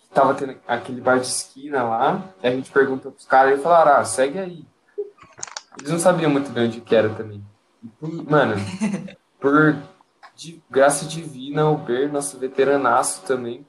[0.00, 3.62] que tava tendo aquele bar de esquina lá, e a gente perguntou pros caras e
[3.62, 4.66] falaram, ah, segue aí.
[5.78, 7.44] Eles não sabiam muito bem onde que era também.
[8.00, 8.56] Mano,
[9.40, 9.76] por
[10.36, 13.64] de graça divina, o Ber, nosso veteranaço também,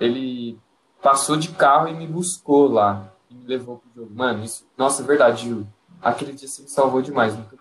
[0.00, 0.58] ele
[1.02, 3.12] passou de carro e me buscou lá.
[3.30, 4.14] E me levou pro jogo.
[4.14, 4.66] Mano, isso.
[4.76, 5.66] Nossa, é verdade, Ju.
[6.00, 7.36] Aquele dia você me salvou demais.
[7.36, 7.56] Nunca...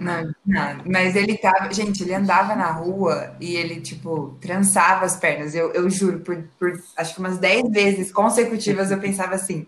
[0.00, 1.70] Não, não, mas ele tava.
[1.72, 5.54] Gente, ele andava na rua e ele, tipo, trançava as pernas.
[5.54, 9.66] Eu, eu juro, por, por acho que umas 10 vezes consecutivas eu pensava assim: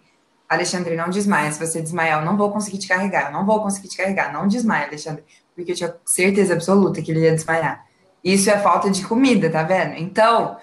[0.55, 1.51] Alexandre, não desmaia.
[1.51, 3.27] Se você desmaiar, eu não vou conseguir te carregar.
[3.27, 4.33] Eu não vou conseguir te carregar.
[4.33, 5.25] Não desmaia, Alexandre.
[5.55, 7.87] Porque eu tinha certeza absoluta que ele ia desmaiar.
[8.23, 9.97] Isso é falta de comida, tá vendo?
[9.97, 10.57] Então,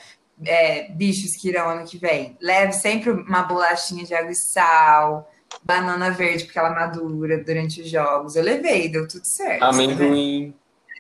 [0.45, 5.29] é, bichos que irão ano que vem, leve sempre uma bolachinha de água e sal,
[5.63, 8.35] banana verde, porque ela madura durante os jogos.
[8.35, 9.59] Eu levei, deu tudo certo.
[9.59, 10.53] Tá Amendoim.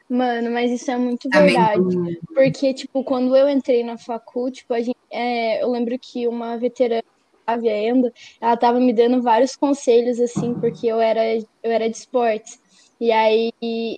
[0.09, 1.79] Mano, mas isso é muito verdade.
[1.79, 2.17] Amendoim.
[2.33, 6.57] Porque, tipo, quando eu entrei na facul, tipo, a gente, é, eu lembro que uma
[6.57, 7.03] veterana
[7.49, 11.97] Flávia Endo, ela tava me dando vários conselhos, assim, porque eu era, eu era de
[11.97, 12.59] esportes.
[12.99, 13.51] E aí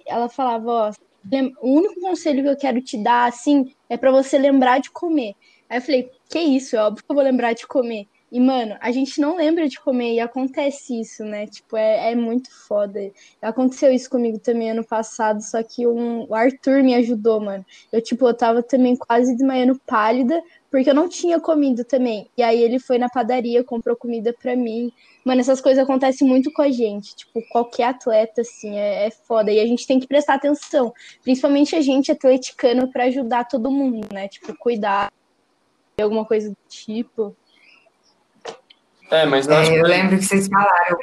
[0.07, 0.91] ela falava, ó,
[1.61, 5.33] o único conselho que eu quero te dar, assim, é pra você lembrar de comer.
[5.69, 6.75] Aí eu falei, que isso?
[6.75, 8.05] É óbvio que eu vou lembrar de comer.
[8.31, 11.47] E, mano, a gente não lembra de comer e acontece isso, né?
[11.47, 13.11] Tipo, é, é muito foda.
[13.41, 17.65] Aconteceu isso comigo também ano passado, só que um, o Arthur me ajudou, mano.
[17.91, 22.29] Eu, tipo, eu tava também quase desmaiando pálida, porque eu não tinha comido também.
[22.37, 24.93] E aí ele foi na padaria, comprou comida pra mim.
[25.25, 27.13] Mano, essas coisas acontecem muito com a gente.
[27.13, 29.51] Tipo, qualquer atleta, assim, é, é foda.
[29.51, 30.93] E a gente tem que prestar atenção.
[31.21, 34.29] Principalmente a gente, atleticano, pra ajudar todo mundo, né?
[34.29, 35.11] Tipo, cuidar,
[36.01, 37.35] alguma coisa do tipo.
[39.11, 40.97] É, mas É, eu lembro que vocês falaram.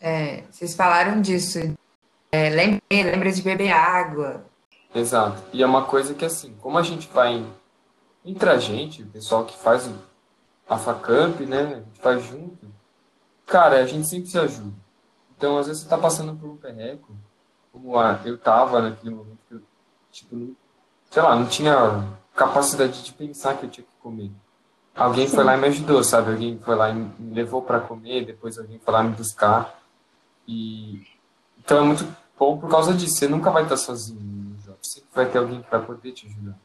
[0.00, 1.58] é, vocês falaram disso.
[2.30, 4.44] É, lembrei, lembra de beber água.
[4.94, 5.42] Exato.
[5.52, 7.44] E é uma coisa que, assim, como a gente vai
[8.24, 9.90] entre a gente, o pessoal que faz
[10.68, 11.62] a Facamp, né?
[11.62, 12.66] A gente faz junto.
[13.46, 14.76] Cara, a gente sempre se ajuda.
[15.36, 17.16] Então, às vezes, você tá passando por um perreco,
[17.72, 19.62] como a, eu tava naquele momento que eu,
[20.10, 20.54] tipo, não,
[21.10, 24.30] sei lá, não tinha capacidade de pensar que eu tinha que comer.
[24.98, 26.32] Alguém foi lá e me ajudou, sabe?
[26.32, 29.80] Alguém foi lá e me levou para comer, depois alguém foi lá me buscar.
[30.46, 31.06] E
[31.58, 32.04] então é muito
[32.36, 33.16] bom por causa disso.
[33.16, 34.78] Você nunca vai estar sozinho no jogo.
[34.82, 36.58] Sempre vai ter alguém que vai poder te ajudar.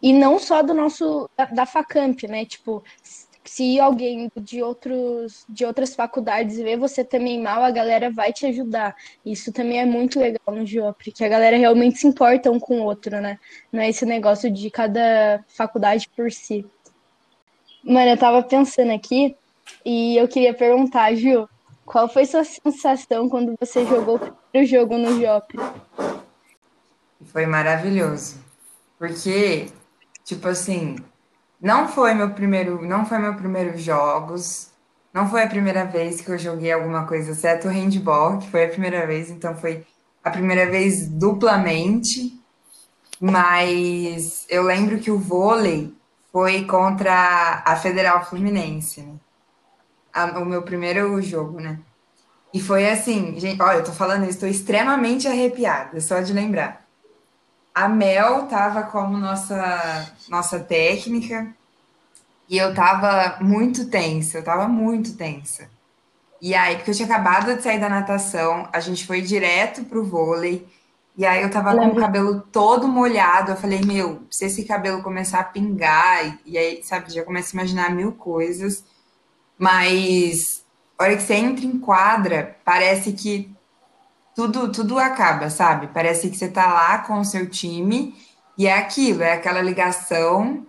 [0.00, 2.44] E não só do nosso da, da Facamp, né?
[2.44, 2.84] Tipo,
[3.44, 8.46] se alguém de outros de outras faculdades vê você também mal, a galera vai te
[8.46, 8.94] ajudar.
[9.24, 12.80] Isso também é muito legal no Joffre, que a galera realmente se importa um com
[12.80, 13.38] o outro, né?
[13.72, 16.66] Não é esse negócio de cada faculdade por si.
[17.82, 19.34] Mano, eu tava pensando aqui
[19.84, 21.48] e eu queria perguntar, Ju,
[21.86, 25.58] qual foi sua sensação quando você jogou o primeiro jogo no Joffre?
[27.24, 28.38] Foi maravilhoso.
[28.98, 29.68] Porque,
[30.24, 30.96] tipo assim,
[31.60, 34.70] não foi meu primeiro, não foi meu primeiro jogos,
[35.12, 38.64] não foi a primeira vez que eu joguei alguma coisa, exceto o handball, que foi
[38.66, 39.86] a primeira vez, então foi
[40.24, 42.38] a primeira vez duplamente.
[43.20, 45.94] Mas eu lembro que o vôlei
[46.32, 49.14] foi contra a Federal Fluminense, né?
[50.12, 51.80] A- o meu primeiro jogo, né?
[52.54, 56.79] E foi assim, gente, olha, eu tô falando isso, tô extremamente arrepiada, só de lembrar.
[57.74, 61.54] A Mel tava como nossa, nossa técnica
[62.48, 65.68] e eu tava muito tensa, eu tava muito tensa.
[66.42, 70.04] E aí, porque eu tinha acabado de sair da natação, a gente foi direto pro
[70.04, 70.66] vôlei,
[71.16, 73.52] e aí eu tava com o cabelo todo molhado.
[73.52, 77.50] Eu falei, meu, se esse cabelo começar a pingar, e, e aí, sabe, já começa
[77.50, 78.84] a imaginar mil coisas.
[79.58, 80.64] Mas
[80.98, 83.54] a hora que você entra em quadra, parece que
[84.34, 85.88] tudo, tudo acaba, sabe?
[85.88, 88.14] Parece que você tá lá com o seu time
[88.56, 90.66] e é aquilo, é aquela ligação.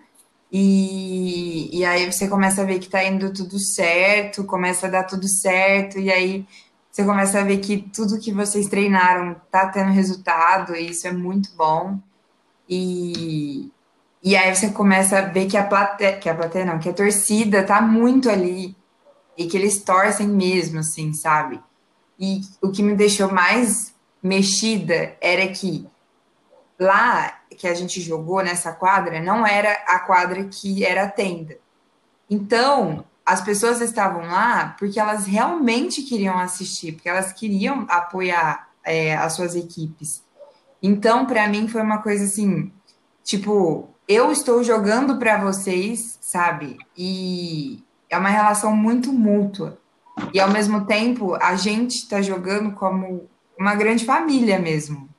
[0.51, 5.03] E, e aí você começa a ver que tá indo tudo certo, começa a dar
[5.05, 6.45] tudo certo, e aí
[6.91, 11.13] você começa a ver que tudo que vocês treinaram tá tendo resultado, e isso é
[11.13, 11.97] muito bom.
[12.67, 13.71] E,
[14.21, 16.93] e aí você começa a ver que a plateia, que a plateia não, que a
[16.93, 18.75] torcida tá muito ali,
[19.37, 21.61] e que eles torcem mesmo, assim, sabe?
[22.21, 25.89] E o que me deixou mais mexida era que
[26.79, 31.57] lá que a gente jogou nessa quadra não era a quadra que era a tenda.
[32.29, 39.15] Então, as pessoas estavam lá porque elas realmente queriam assistir, porque elas queriam apoiar é,
[39.15, 40.23] as suas equipes.
[40.81, 42.71] Então, para mim, foi uma coisa assim,
[43.23, 46.77] tipo, eu estou jogando para vocês, sabe?
[46.95, 49.80] E é uma relação muito mútua.
[50.33, 55.09] E ao mesmo tempo, a gente está jogando como uma grande família mesmo.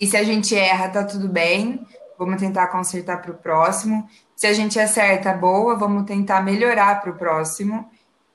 [0.00, 1.84] E se a gente erra, tá tudo bem.
[2.18, 4.08] Vamos tentar consertar para o próximo.
[4.34, 7.88] Se a gente acerta, boa, vamos tentar melhorar para o próximo.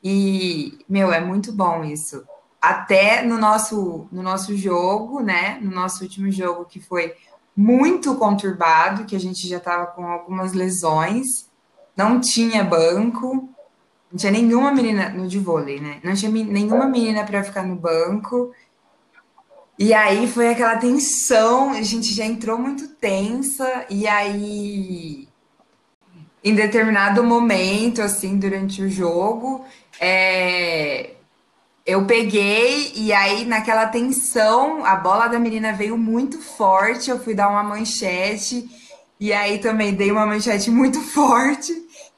[0.04, 2.24] E, meu, é muito bom isso.
[2.62, 5.60] Até no nosso, no nosso jogo, né?
[5.62, 7.14] No nosso último jogo, que foi
[7.56, 11.50] muito conturbado, que a gente já estava com algumas lesões,
[11.96, 13.50] não tinha banco,
[14.14, 16.00] não tinha nenhuma menina no de vôlei, né?
[16.04, 18.54] Não tinha nenhuma menina para ficar no banco.
[19.80, 25.28] E aí foi aquela tensão, a gente já entrou muito tensa, e aí
[26.44, 29.66] em determinado momento, assim, durante o jogo,
[30.00, 31.16] é,
[31.84, 37.34] eu peguei e aí naquela tensão, a bola da menina veio muito forte, eu fui
[37.34, 38.70] dar uma manchete
[39.20, 41.74] e aí também dei uma manchete muito forte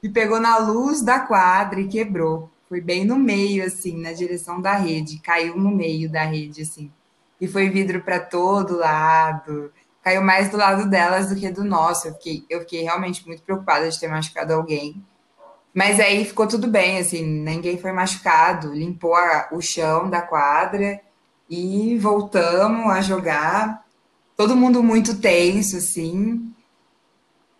[0.06, 2.50] e pegou na luz da quadra e quebrou.
[2.68, 6.92] Foi bem no meio, assim, na direção da rede, caiu no meio da rede, assim.
[7.40, 9.72] E foi vidro para todo lado
[10.06, 12.08] caiu mais do lado delas do que do nosso.
[12.08, 15.04] Eu fiquei, eu fiquei realmente muito preocupada de ter machucado alguém.
[15.74, 21.02] Mas aí ficou tudo bem, assim, ninguém foi machucado, limpou a, o chão da quadra
[21.50, 23.84] e voltamos a jogar.
[24.38, 26.54] Todo mundo muito tenso, assim.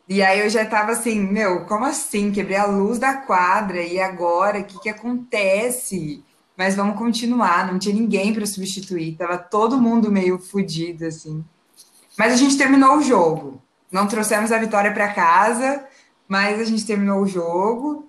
[0.08, 2.32] E aí eu já tava assim, meu, como assim?
[2.32, 4.60] Quebrei a luz da quadra e agora?
[4.60, 6.24] O que, que acontece?
[6.56, 11.44] Mas vamos continuar, não tinha ninguém para substituir, tava todo mundo meio fodido, assim.
[12.18, 13.62] Mas a gente terminou o jogo.
[13.92, 15.86] Não trouxemos a vitória para casa,
[16.28, 18.08] mas a gente terminou o jogo.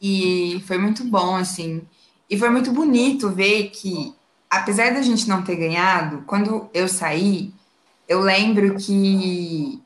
[0.00, 1.82] E foi muito bom, assim.
[2.28, 4.14] E foi muito bonito ver que,
[4.50, 7.52] apesar da gente não ter ganhado, quando eu saí,
[8.08, 9.82] eu lembro que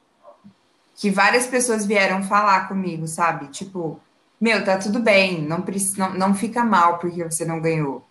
[0.96, 3.48] que várias pessoas vieram falar comigo, sabe?
[3.48, 4.00] Tipo,
[4.40, 5.62] meu, tá tudo bem, não,
[5.98, 8.02] não, não fica mal porque você não ganhou.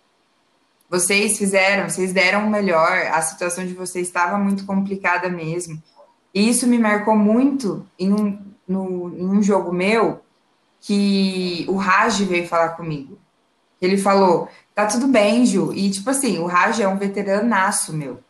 [0.88, 5.82] Vocês fizeram, vocês deram o melhor, a situação de vocês estava muito complicada mesmo.
[6.32, 10.20] E isso me marcou muito em um, no, em um jogo meu
[10.80, 13.18] que o Raj veio falar comigo.
[13.82, 15.72] Ele falou: tá tudo bem, Ju.
[15.72, 18.20] E, tipo assim, o Raj é um veteranaço meu.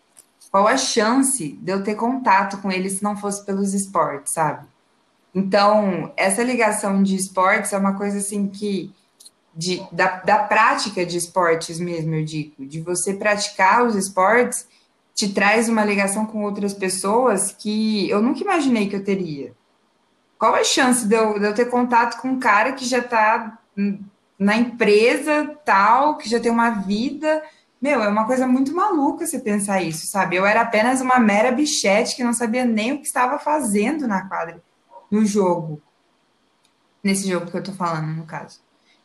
[0.51, 4.67] Qual a chance de eu ter contato com ele se não fosse pelos esportes, sabe?
[5.35, 8.95] Então, essa ligação de esportes é uma coisa assim que
[9.55, 14.67] de, da, da prática de esportes mesmo, eu digo, de você praticar os esportes,
[15.15, 19.55] te traz uma ligação com outras pessoas que eu nunca imaginei que eu teria.
[20.39, 23.59] Qual a chance de eu, de eu ter contato com um cara que já está
[24.39, 27.43] na empresa tal, que já tem uma vida?
[27.81, 30.37] Meu, é uma coisa muito maluca você pensar isso, sabe?
[30.37, 34.27] Eu era apenas uma mera bichete que não sabia nem o que estava fazendo na
[34.27, 34.62] quadra,
[35.11, 35.81] no jogo.
[37.05, 38.61] Nesse jogo que eu tô falando, no caso.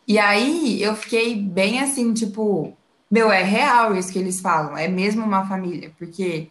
[0.07, 2.75] E aí eu fiquei bem assim, tipo,
[3.09, 6.49] meu, é real isso que eles falam, é mesmo uma família, porque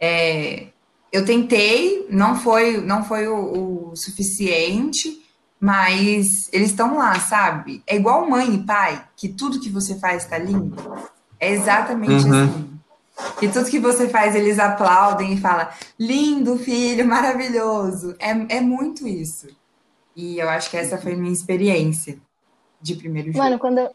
[0.00, 0.68] é,
[1.12, 5.22] eu tentei, não foi, não foi o, o suficiente,
[5.60, 7.82] mas eles estão lá, sabe?
[7.86, 10.76] É igual mãe e pai, que tudo que você faz está lindo.
[11.38, 12.44] É exatamente uhum.
[12.44, 12.76] assim.
[13.40, 15.68] E tudo que você faz, eles aplaudem e falam,
[15.98, 18.14] lindo filho, maravilhoso.
[18.18, 19.48] É, é muito isso.
[20.14, 22.18] E eu acho que essa foi a minha experiência
[22.80, 23.38] de primeiro jogo.
[23.38, 23.90] Mano, quando,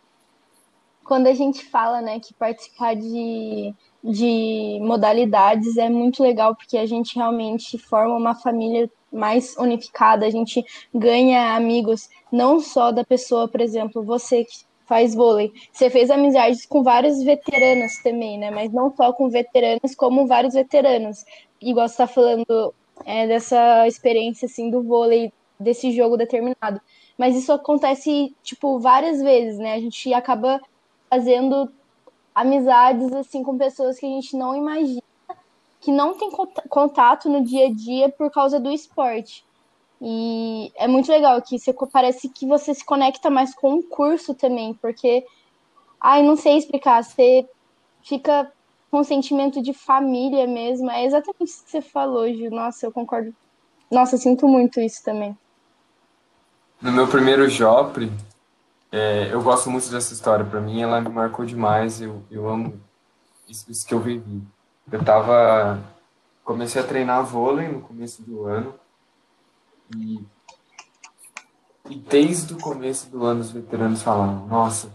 [1.03, 3.73] quando a gente fala, né, que participar de,
[4.03, 10.29] de modalidades é muito legal, porque a gente realmente forma uma família mais unificada, a
[10.29, 15.53] gente ganha amigos, não só da pessoa, por exemplo, você que faz vôlei.
[15.71, 18.51] Você fez amizades com vários veteranos também, né?
[18.51, 21.23] Mas não só com veteranos, como vários veteranos.
[21.61, 22.73] Igual você tá falando
[23.05, 26.81] é, dessa experiência, assim, do vôlei, desse jogo determinado.
[27.17, 29.75] Mas isso acontece, tipo, várias vezes, né?
[29.75, 30.59] A gente acaba
[31.09, 31.71] fazendo
[32.35, 35.01] amizades, assim, com pessoas que a gente não imagina,
[35.79, 36.29] que não tem
[36.67, 39.45] contato no dia a dia por causa do esporte.
[40.01, 44.33] E é muito legal que você, parece que você se conecta mais com o curso
[44.33, 45.23] também, porque,
[45.99, 47.47] ai, não sei explicar, você
[48.01, 48.51] fica
[48.89, 50.89] com um sentimento de família mesmo.
[50.89, 52.49] É exatamente isso que você falou, Gil.
[52.49, 53.33] Nossa, eu concordo.
[53.91, 55.37] Nossa, sinto muito isso também.
[56.81, 58.11] No meu primeiro Jopre,
[58.91, 60.43] é, eu gosto muito dessa história.
[60.43, 62.01] Para mim, ela me marcou demais.
[62.01, 62.73] Eu, eu amo
[63.47, 64.41] isso, isso que eu vivi.
[64.91, 65.79] Eu tava.
[66.43, 68.73] Comecei a treinar vôlei no começo do ano.
[69.97, 70.25] E,
[71.89, 74.91] e desde o começo do ano, os veteranos falavam: Nossa,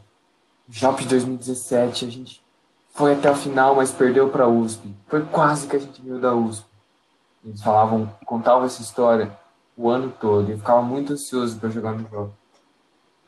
[0.68, 2.42] Jop 2017, a gente
[2.90, 4.94] foi até o final, mas perdeu para a USP.
[5.06, 6.66] Foi quase que a gente viu da USP.
[7.44, 9.30] Eles falavam, contavam essa história
[9.76, 10.50] o ano todo.
[10.50, 12.34] Eu ficava muito ansioso para jogar no jogo.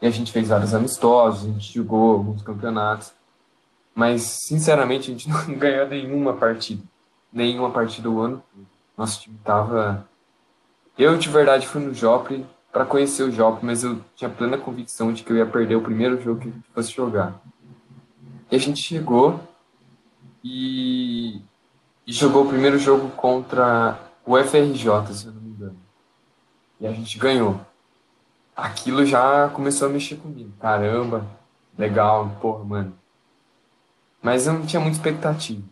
[0.00, 3.12] E a gente fez vários amistosos, a gente jogou alguns campeonatos.
[3.94, 6.82] Mas, sinceramente, a gente não ganhou nenhuma partida.
[7.32, 8.42] Nenhuma partida o ano.
[8.96, 10.07] Nosso time tava.
[10.98, 15.12] Eu, de verdade, fui no Jopre para conhecer o Jopre, mas eu tinha plena convicção
[15.12, 17.40] de que eu ia perder o primeiro jogo que a gente fosse jogar.
[18.50, 19.40] E a gente chegou
[20.42, 21.40] e,
[22.04, 25.48] e jogou o primeiro jogo contra o FRJ, se eu não me
[26.80, 27.60] e a gente ganhou.
[28.56, 30.52] Aquilo já começou a mexer comigo.
[30.60, 31.26] Caramba,
[31.76, 32.92] legal, porra, mano.
[34.20, 35.62] Mas eu não tinha muita expectativa.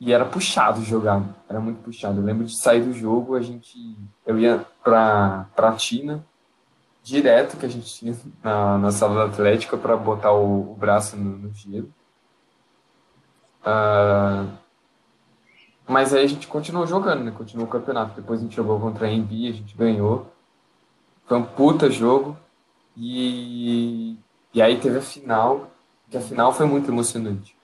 [0.00, 2.20] E era puxado jogar, era muito puxado.
[2.20, 3.96] Eu lembro de sair do jogo, a gente.
[4.24, 6.24] Eu ia pra, pra Tina,
[7.02, 11.36] direto que a gente tinha na, na sala Atlética para botar o, o, braço no,
[11.38, 11.92] no gelo.
[13.62, 14.48] Uh,
[15.86, 17.32] mas aí a gente continuou jogando, né?
[17.32, 18.14] Continuou o campeonato.
[18.14, 20.30] Depois a gente jogou contra a Embi, a gente ganhou.
[21.26, 22.36] Foi um puta jogo.
[22.96, 24.16] E,
[24.54, 25.70] e aí teve a final,
[26.10, 27.57] que a final foi muito emocionante.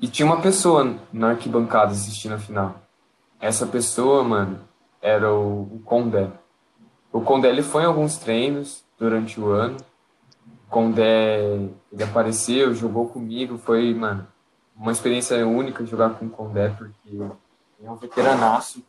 [0.00, 2.82] E tinha uma pessoa na arquibancada assistindo a final.
[3.40, 4.60] Essa pessoa, mano,
[5.00, 6.30] era o, o Condé.
[7.12, 9.76] O Condé ele foi em alguns treinos durante o ano.
[10.66, 14.26] O Condé ele apareceu, jogou comigo, foi, mano,
[14.76, 17.18] uma experiência única jogar com o Condé, porque
[17.82, 18.84] é um veteranaço.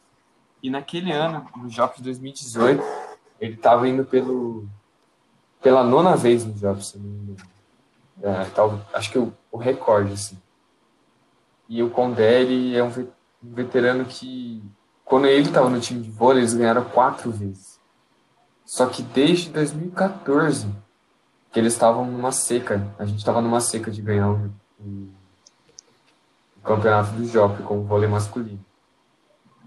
[0.61, 2.83] E naquele ano, no Jogos 2018,
[3.39, 4.67] ele estava indo pelo,
[5.61, 7.49] pela nona vez no Jogos, se não me engano.
[8.21, 10.37] É, tal, acho que o, o recorde, assim.
[11.69, 12.91] E o Condé, ele é um
[13.41, 14.63] veterano que,
[15.03, 17.79] quando ele estava no time de vôlei, eles ganharam quatro vezes.
[18.65, 20.67] Só que desde 2014,
[21.51, 27.11] que eles estavam numa seca, a gente estava numa seca de ganhar o, o campeonato
[27.11, 28.59] do Jockey com o vôlei masculino.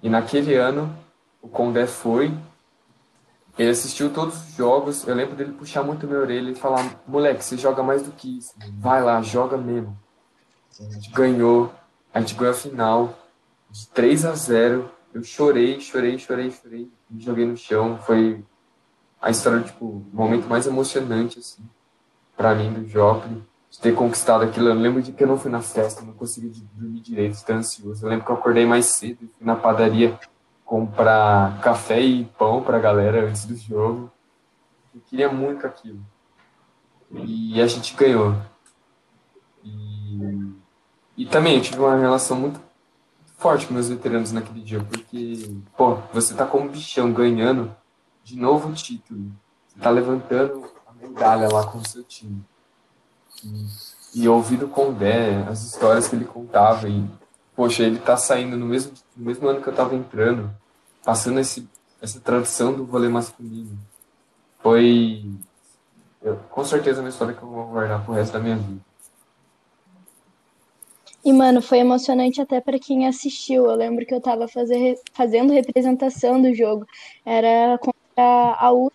[0.03, 0.95] E naquele ano,
[1.43, 2.37] o Condé foi,
[3.59, 7.45] ele assistiu todos os jogos, eu lembro dele puxar muito minha orelha e falar, moleque,
[7.45, 9.99] você joga mais do que isso, vai lá, joga mesmo.
[10.79, 11.73] A gente ganhou,
[12.13, 13.19] a gente ganhou a final
[13.71, 18.45] de 3 a 0 eu chorei, chorei, chorei, chorei, me joguei no chão, foi
[19.21, 21.63] a história, tipo, o momento mais emocionante, assim,
[22.37, 24.69] para mim do Joplin de ter conquistado aquilo.
[24.69, 28.05] Eu lembro de que eu não fui na festa, não consegui dormir direito, estar ansioso.
[28.05, 30.19] Eu lembro que eu acordei mais cedo fui na padaria
[30.65, 34.11] comprar café e pão para a galera antes do jogo.
[34.95, 36.01] Eu queria muito aquilo.
[37.13, 38.35] E a gente ganhou.
[39.65, 40.50] E,
[41.21, 42.59] e também eu tive uma relação muito
[43.37, 47.77] forte com meus veteranos naquele dia, porque, pô, você tá como bichão ganhando
[48.25, 49.31] de novo o título.
[49.69, 52.43] Você tá levantando a medalha lá com o seu time.
[53.45, 57.05] E, e ouvindo com Condé, as histórias que ele contava, e,
[57.55, 60.51] poxa, ele tá saindo no mesmo, no mesmo ano que eu tava entrando,
[61.05, 61.69] passando esse,
[62.01, 63.79] essa tradição do vôlei masculino.
[64.61, 65.23] Foi,
[66.23, 68.90] eu, com certeza, uma história que eu vou guardar pro resto da minha vida.
[71.25, 73.67] E, mano, foi emocionante até para quem assistiu.
[73.67, 76.87] Eu lembro que eu tava fazer, fazendo representação do jogo.
[77.25, 78.91] Era contra a U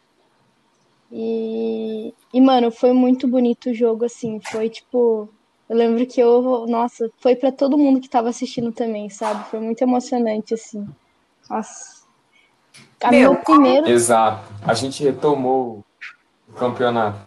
[1.11, 4.39] e, e, mano, foi muito bonito o jogo, assim.
[4.41, 5.29] Foi tipo.
[5.69, 6.65] Eu lembro que eu.
[6.67, 9.49] Nossa, foi para todo mundo que tava assistindo também, sabe?
[9.49, 10.85] Foi muito emocionante, assim.
[11.49, 12.03] Nossa.
[13.01, 13.87] A meu, meu primeiro.
[13.87, 14.51] Exato.
[14.61, 15.85] A gente retomou
[16.49, 17.19] o campeonato.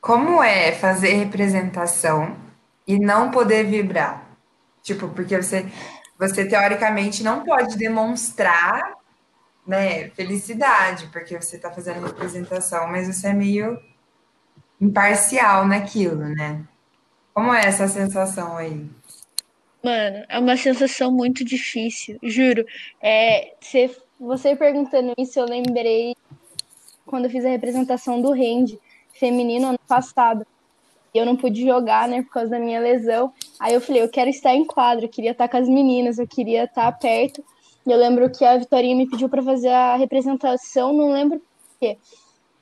[0.00, 2.36] Como é fazer representação
[2.94, 4.26] e não poder vibrar?
[4.82, 5.66] Tipo, porque você,
[6.18, 8.94] você teoricamente não pode demonstrar
[9.66, 13.78] né, felicidade, porque você está fazendo representação, mas você é meio
[14.80, 16.64] imparcial naquilo, né?
[17.32, 18.88] Como é essa sensação aí?
[19.82, 22.66] Mano, é uma sensação muito difícil, juro.
[23.00, 26.14] É, você, você perguntando isso, eu lembrei
[27.06, 28.78] quando eu fiz a representação do Rende
[29.12, 30.46] feminino ano passado.
[31.14, 33.32] Eu não pude jogar, né, por causa da minha lesão.
[33.58, 36.26] Aí eu falei, eu quero estar em quadro, eu queria estar com as meninas, eu
[36.26, 37.44] queria estar perto.
[37.86, 41.98] Eu lembro que a Vitorinha me pediu para fazer a representação, não lembro por quê.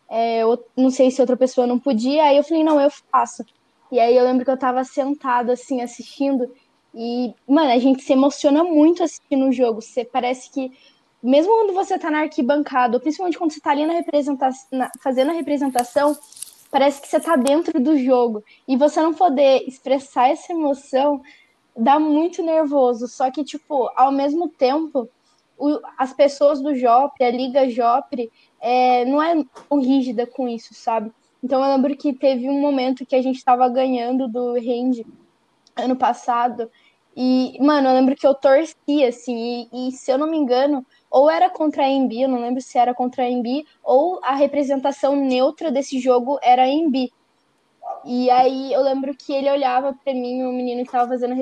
[0.09, 3.45] É, eu não sei se outra pessoa não podia, aí eu falei, não, eu faço.
[3.91, 6.51] E aí eu lembro que eu tava sentada assim, assistindo,
[6.95, 9.81] e, mano, a gente se emociona muito assistindo o jogo.
[9.81, 10.73] Você parece que,
[11.23, 15.35] mesmo quando você tá na arquibancada, principalmente quando você tá ali na representação, fazendo a
[15.35, 16.17] representação,
[16.71, 18.45] parece que você tá dentro do jogo.
[18.67, 21.21] E você não poder expressar essa emoção
[21.77, 23.07] dá muito nervoso.
[23.07, 25.09] Só que, tipo, ao mesmo tempo,
[25.57, 30.75] o, as pessoas do Jopre, a Liga Jopre, é, não é tão rígida com isso,
[30.75, 31.13] sabe?
[31.43, 35.07] Então eu lembro que teve um momento que a gente estava ganhando do Rende
[35.77, 36.71] ano passado.
[37.17, 40.87] E, mano, eu lembro que eu torci, assim, e, e, se eu não me engano,
[41.11, 44.35] ou era contra a Embi, eu não lembro se era contra a Embi, ou a
[44.35, 47.13] representação neutra desse jogo era a Embi.
[48.05, 51.35] E aí eu lembro que ele olhava para mim, o menino que estava fazendo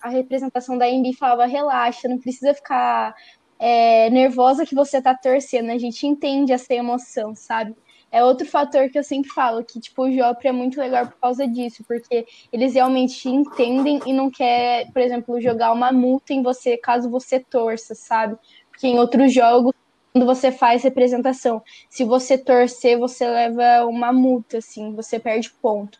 [0.00, 3.14] a representação da Embi, falava: relaxa, não precisa ficar
[3.58, 7.76] é, nervosa que você tá torcendo, a gente entende essa emoção, sabe?
[8.12, 11.16] É outro fator que eu sempre falo, que tipo, o Jopre é muito legal por
[11.20, 16.42] causa disso, porque eles realmente entendem e não quer, por exemplo, jogar uma multa em
[16.42, 18.36] você caso você torça, sabe?
[18.80, 19.74] Porque em outros jogos
[20.10, 21.62] quando você faz representação.
[21.90, 25.98] Se você torcer, você leva uma multa, assim, você perde ponto.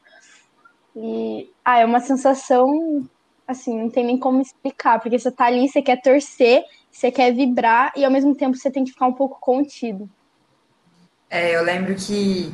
[0.96, 3.06] E ah, é uma sensação
[3.46, 7.34] assim, não tem nem como explicar, porque você tá ali, você quer torcer, você quer
[7.34, 10.08] vibrar e ao mesmo tempo você tem que ficar um pouco contido.
[11.28, 12.50] É, eu lembro que,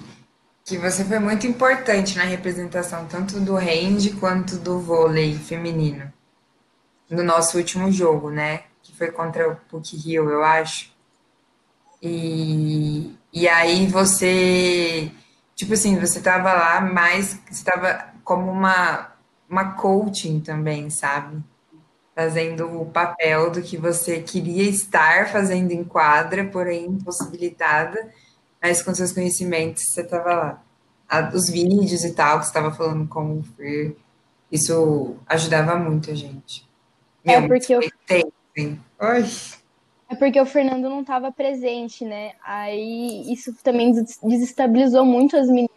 [0.65, 6.13] que você foi muito importante na representação tanto do hand quanto do vôlei feminino
[7.09, 8.65] no nosso último jogo, né?
[8.87, 10.95] Que foi contra o PUC Rio, eu acho.
[12.01, 15.11] E, e aí você,
[15.57, 19.13] tipo assim, você tava lá, mas você tava como uma,
[19.51, 21.43] uma coaching também, sabe?
[22.15, 28.13] Fazendo o papel do que você queria estar fazendo em quadra, porém impossibilitada,
[28.63, 30.63] mas com seus conhecimentos você tava lá.
[31.35, 33.97] Os vídeos e tal, que você estava falando com o Fer,
[34.51, 36.69] isso ajudava muito a gente.
[37.25, 37.81] É Meu, é porque eu...
[40.09, 42.33] É porque o Fernando não estava presente, né?
[42.45, 43.93] Aí isso também
[44.23, 45.71] desestabilizou muito as meninas.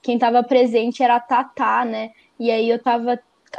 [0.00, 2.12] Quem estava presente era a Tatá, né?
[2.38, 3.18] E aí eu estava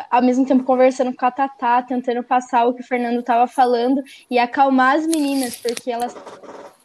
[0.09, 4.03] ao mesmo tempo conversando com a Tatá, tentando passar o que o Fernando estava falando
[4.30, 6.16] e acalmar as meninas, porque elas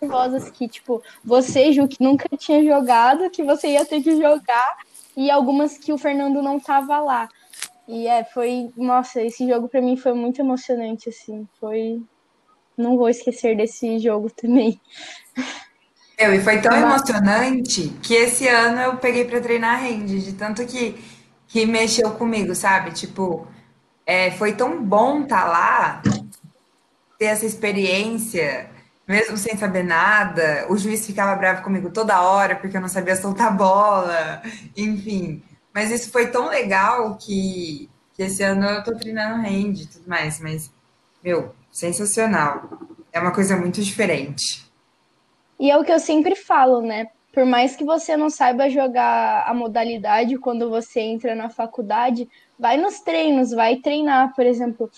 [0.01, 4.79] nervosas que, tipo, você, Ju, que nunca tinha jogado, que você ia ter que jogar,
[5.17, 7.29] e algumas que o Fernando não tava lá.
[7.91, 8.71] E é, foi.
[8.77, 11.49] Nossa, esse jogo para mim foi muito emocionante, assim.
[11.59, 12.01] Foi.
[12.79, 14.81] Não vou esquecer desse jogo também.
[16.17, 16.83] Eu, e foi tão Mas...
[16.83, 21.03] emocionante que esse ano eu peguei para treinar hand, de tanto que,
[21.49, 22.93] que mexeu comigo, sabe?
[22.93, 23.49] Tipo,
[24.07, 26.03] é, foi tão bom estar tá lá,
[27.19, 28.71] ter essa experiência,
[29.09, 30.65] mesmo sem saber nada.
[30.69, 34.43] O juiz ficava bravo comigo toda hora porque eu não sabia soltar bola,
[34.77, 35.43] enfim.
[35.73, 40.09] Mas isso foi tão legal que, que esse ano eu tô treinando hand e tudo
[40.09, 40.41] mais.
[40.41, 40.71] Mas,
[41.23, 42.81] meu, sensacional.
[43.13, 44.71] É uma coisa muito diferente.
[45.59, 47.09] E é o que eu sempre falo, né?
[47.33, 52.77] Por mais que você não saiba jogar a modalidade quando você entra na faculdade, vai
[52.77, 54.91] nos treinos, vai treinar, por exemplo.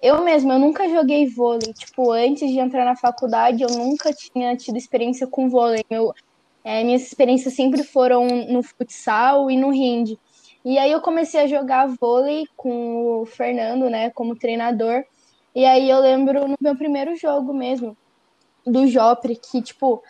[0.00, 1.72] Eu mesma, eu nunca joguei vôlei.
[1.74, 5.84] Tipo, antes de entrar na faculdade, eu nunca tinha tido experiência com vôlei.
[5.90, 6.12] Eu,
[6.64, 10.16] é, minhas experiências sempre foram no futsal e no hand.
[10.64, 15.04] E aí eu comecei a jogar vôlei com o Fernando, né, como treinador.
[15.54, 17.96] E aí eu lembro no meu primeiro jogo mesmo,
[18.66, 20.02] do Jopre, que, tipo,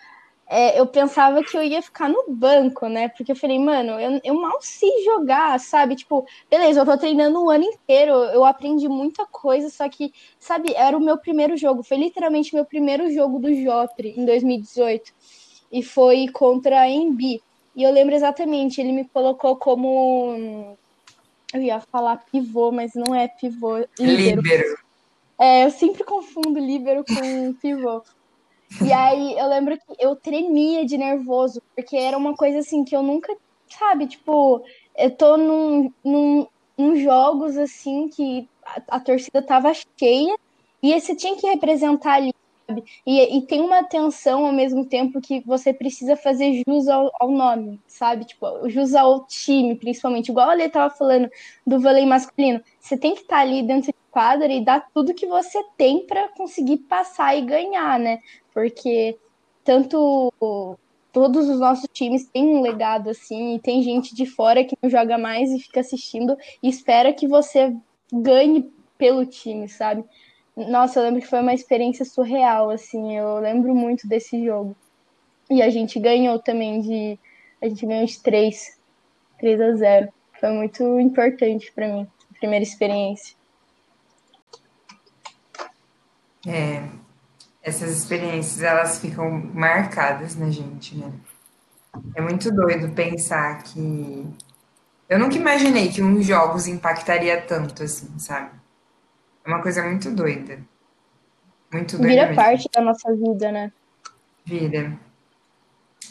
[0.47, 3.09] é, eu pensava que eu ia ficar no banco, né?
[3.09, 5.95] Porque eu falei, mano, eu, eu mal sei jogar, sabe?
[5.95, 10.75] Tipo, beleza, eu tô treinando o ano inteiro, eu aprendi muita coisa, só que, sabe,
[10.75, 15.13] era o meu primeiro jogo, foi literalmente meu primeiro jogo do Jopre em 2018
[15.71, 17.43] e foi contra a Embi.
[17.75, 20.77] E eu lembro exatamente, ele me colocou como.
[21.53, 23.79] Eu ia falar pivô, mas não é pivô.
[23.99, 24.43] Líbero.
[24.43, 24.79] líbero.
[25.39, 28.03] É, eu sempre confundo líbero com pivô.
[28.85, 32.95] E aí eu lembro que eu tremia de nervoso, porque era uma coisa assim que
[32.95, 34.63] eu nunca, sabe, tipo,
[34.97, 36.47] eu tô num, num,
[36.79, 40.37] num jogos assim que a, a torcida tava cheia
[40.83, 42.33] e você tinha que representar ali
[42.71, 42.85] sabe?
[43.05, 47.31] E, e tem uma tensão ao mesmo tempo que você precisa fazer jus ao, ao
[47.31, 48.25] nome, sabe?
[48.25, 50.31] Tipo, jus ao time, principalmente.
[50.31, 51.29] Igual a Lê tava falando
[51.67, 52.63] do vôlei masculino.
[52.79, 56.07] Você tem que estar tá ali dentro de quadra e dar tudo que você tem
[56.07, 58.21] para conseguir passar e ganhar, né?
[58.55, 59.19] Porque
[59.65, 60.33] tanto
[61.13, 64.89] todos os nossos times têm um legado assim, e tem gente de fora que não
[64.89, 67.75] joga mais e fica assistindo e espera que você
[68.13, 70.05] ganhe pelo time, sabe?
[70.69, 74.77] Nossa, eu lembro que foi uma experiência surreal, assim, eu lembro muito desse jogo.
[75.49, 77.19] E a gente ganhou também de.
[77.63, 78.79] A gente ganhou de 3,
[79.39, 80.13] 3 a 0.
[80.39, 83.37] Foi muito importante para mim, a primeira experiência.
[86.47, 86.89] É,
[87.63, 91.13] essas experiências elas ficam marcadas na gente, né?
[92.15, 94.27] É muito doido pensar que
[95.09, 98.60] eu nunca imaginei que uns jogos impactaria tanto assim, sabe?
[99.45, 100.59] É uma coisa muito doida.
[101.73, 102.09] Muito doida.
[102.09, 102.37] Vira mesmo.
[102.37, 103.73] parte da nossa vida, né?
[104.45, 104.99] Vira.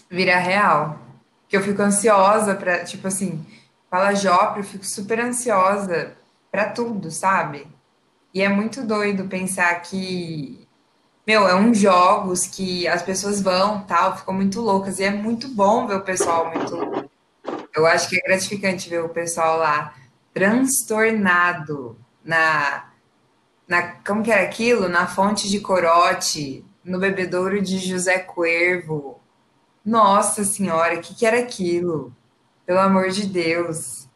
[0.10, 1.00] Vira real.
[1.48, 3.46] Que eu fico ansiosa para, tipo assim,
[3.90, 6.16] fala Jopre, eu fico super ansiosa
[6.52, 7.68] para tudo, sabe?
[8.34, 10.68] E é muito doido pensar que,
[11.26, 15.00] meu, é uns jogos que as pessoas vão, tal, ficam muito loucas.
[15.00, 17.10] E é muito bom ver o pessoal muito.
[17.76, 19.94] Eu acho que é gratificante ver o pessoal lá
[20.34, 22.89] transtornado na
[23.70, 24.90] na como que era aquilo?
[24.90, 29.20] Na fonte de Corote, no bebedouro de José Cuervo.
[29.86, 32.12] Nossa senhora, o que, que era aquilo?
[32.66, 34.10] Pelo amor de Deus.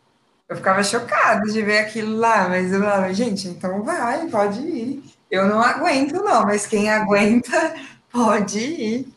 [0.49, 5.03] Eu ficava chocada de ver aquilo lá, mas eu falava, gente, então vai, pode ir.
[5.29, 7.75] Eu não aguento, não, mas quem aguenta
[8.11, 9.07] pode ir.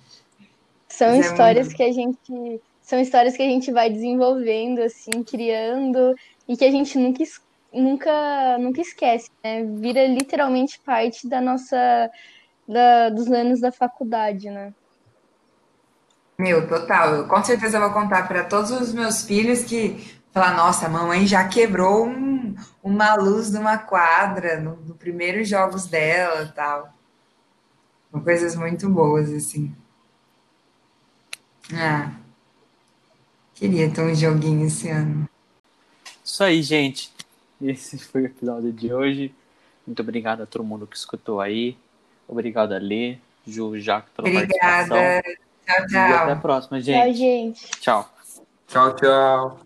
[0.88, 1.76] São mas histórias é muito...
[1.76, 2.62] que a gente.
[2.82, 6.14] São histórias que a gente vai desenvolvendo, assim, criando,
[6.46, 9.64] e que a gente nunca escuta nunca, nunca esquece, né?
[9.64, 12.10] Vira literalmente parte da nossa,
[12.66, 14.72] da, dos anos da faculdade, né?
[16.38, 17.14] Meu, total.
[17.14, 21.26] Eu com certeza vou contar para todos os meus filhos que falar, nossa, a mamãe
[21.26, 26.92] já quebrou um, uma luz de uma quadra no, no primeiros jogos dela e tal.
[28.10, 29.74] São coisas muito boas, assim.
[31.72, 32.10] Ah,
[33.54, 35.26] queria ter um joguinho esse ano.
[36.22, 37.15] Isso aí, gente.
[37.62, 39.34] Esse foi o episódio de hoje.
[39.86, 41.76] Muito obrigado a todo mundo que escutou aí.
[42.28, 44.88] Obrigado a Lê, Ju, Jaco pela Obrigada.
[44.88, 45.36] participação.
[45.66, 46.40] Tchau, E até a tchau.
[46.40, 47.16] próxima, Tchau, gente.
[47.18, 47.70] gente.
[47.80, 48.08] Tchau.
[48.66, 49.65] Tchau, tchau.